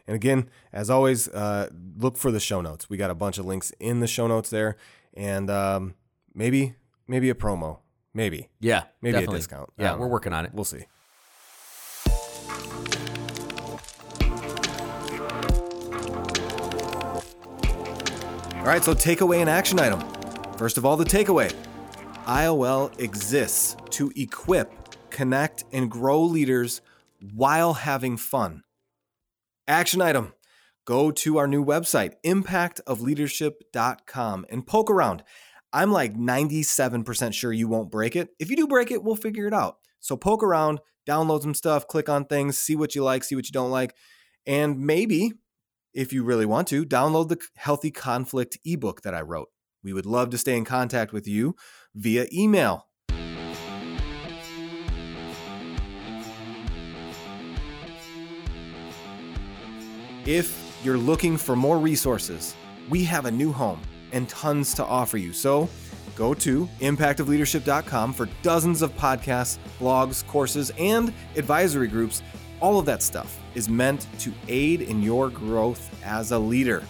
And 0.08 0.16
again, 0.16 0.50
as 0.74 0.90
always, 0.90 1.28
uh, 1.28 1.70
look 1.96 2.18
for 2.18 2.32
the 2.32 2.40
show 2.40 2.62
notes. 2.62 2.90
We 2.90 2.98
got 2.98 3.12
a 3.12 3.16
bunch 3.16 3.38
of 3.38 3.46
links 3.46 3.72
in 3.80 4.00
the 4.00 4.08
show 4.08 4.26
notes 4.26 4.50
there, 4.50 4.78
and 5.18 5.50
um, 5.50 5.96
maybe 6.34 6.76
maybe 7.08 7.30
a 7.30 7.36
promo, 7.36 7.80
maybe 8.14 8.48
yeah, 8.60 8.84
maybe 9.02 9.14
definitely. 9.14 9.36
a 9.36 9.40
discount. 9.40 9.70
Yeah, 9.78 9.98
we're 9.98 10.08
working 10.08 10.32
on 10.32 10.46
it. 10.46 10.54
We'll 10.54 10.64
see. 10.64 10.86
All 18.56 18.74
right, 18.74 18.84
so 18.84 18.94
takeaway 18.94 19.38
and 19.38 19.50
action 19.50 19.80
item. 19.80 20.02
First 20.58 20.78
of 20.78 20.86
all, 20.86 20.98
the 20.98 21.06
takeaway. 21.06 21.54
IOL 22.26 23.00
exists 23.00 23.78
to 23.92 24.12
equip 24.18 24.88
connect, 25.18 25.64
and 25.72 25.90
grow 25.90 26.22
leaders 26.22 26.82
while 27.34 27.74
having 27.74 28.18
fun. 28.18 28.64
Action 29.68 30.00
item 30.00 30.34
go 30.88 31.12
to 31.12 31.38
our 31.38 31.48
new 31.48 31.64
website, 31.64 32.14
impactofleadership.com, 32.26 34.46
and 34.50 34.66
poke 34.66 34.90
around. 34.90 35.22
I'm 35.72 35.92
like 35.92 36.16
97% 36.16 37.34
sure 37.34 37.54
you 37.54 37.68
won't 37.68 37.92
break 37.92 38.16
it. 38.16 38.30
If 38.40 38.50
you 38.50 38.56
do 38.56 38.66
break 38.68 38.90
it, 38.90 39.04
we'll 39.04 39.18
figure 39.18 39.46
it 39.46 39.54
out. 39.54 39.76
So 40.00 40.18
poke 40.18 40.42
around, 40.42 40.80
download 41.08 41.44
some 41.44 41.54
stuff, 41.54 41.88
click 41.88 42.10
on 42.10 42.26
things, 42.26 42.58
see 42.58 42.76
what 42.76 42.96
you 42.96 43.04
like, 43.04 43.24
see 43.24 43.36
what 43.36 43.46
you 43.46 43.52
don't 43.52 43.70
like, 43.70 43.94
and 44.46 44.80
maybe, 44.80 45.34
if 45.94 46.12
you 46.14 46.24
really 46.24 46.46
want 46.46 46.70
to, 46.70 46.86
download 46.86 47.28
the 47.28 47.38
Healthy 47.58 47.92
Conflict 47.92 48.58
ebook 48.64 49.02
that 49.02 49.14
I 49.14 49.20
wrote. 49.22 49.50
We 49.84 49.92
would 49.92 50.06
love 50.06 50.30
to 50.30 50.38
stay 50.38 50.56
in 50.56 50.64
contact 50.64 51.12
with 51.12 51.28
you 51.28 51.58
via 51.94 52.28
email 52.34 52.88
If 60.28 60.67
you're 60.88 60.98
looking 60.98 61.36
for 61.36 61.54
more 61.54 61.78
resources, 61.78 62.56
we 62.90 63.04
have 63.04 63.26
a 63.26 63.32
new 63.32 63.52
home 63.52 63.82
and 64.14 64.30
tons 64.30 64.74
to 64.76 64.86
offer 64.86 65.18
you. 65.18 65.34
So 65.34 65.68
go 66.16 66.34
to 66.36 66.66
impactofleadership.com 66.80 68.14
for 68.14 68.30
dozens 68.42 68.82
of 68.82 68.96
podcasts, 68.96 69.58
blogs, 69.80 70.26
courses, 70.26 70.72
and 70.80 71.14
advisory 71.36 71.90
groups. 71.90 72.24
All 72.62 72.80
of 72.80 72.86
that 72.86 73.04
stuff 73.04 73.38
is 73.54 73.68
meant 73.68 74.08
to 74.20 74.32
aid 74.48 74.82
in 74.82 75.04
your 75.04 75.30
growth 75.30 75.94
as 76.06 76.32
a 76.32 76.40
leader. 76.40 76.82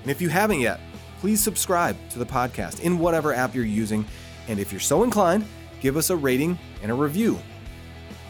And 0.00 0.10
if 0.10 0.22
you 0.22 0.30
haven't 0.30 0.60
yet, 0.60 0.80
please 1.18 1.42
subscribe 1.42 1.96
to 2.08 2.18
the 2.18 2.24
podcast 2.24 2.80
in 2.80 2.98
whatever 2.98 3.34
app 3.34 3.54
you're 3.54 3.66
using. 3.66 4.06
And 4.48 4.58
if 4.58 4.72
you're 4.72 4.80
so 4.80 5.02
inclined, 5.02 5.44
give 5.82 5.98
us 5.98 6.08
a 6.08 6.16
rating 6.16 6.58
and 6.82 6.90
a 6.90 6.94
review. 6.94 7.38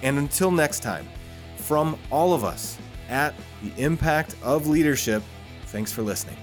And 0.03 0.19
until 0.19 0.51
next 0.51 0.81
time, 0.81 1.09
from 1.59 1.97
all 2.11 2.35
of 2.35 2.43
us 2.43 2.77
at 3.11 3.35
the 3.63 3.73
impact 3.83 4.37
of 4.43 4.67
leadership. 4.67 5.23
Thanks 5.67 5.93
for 5.93 6.03
listening. 6.03 6.37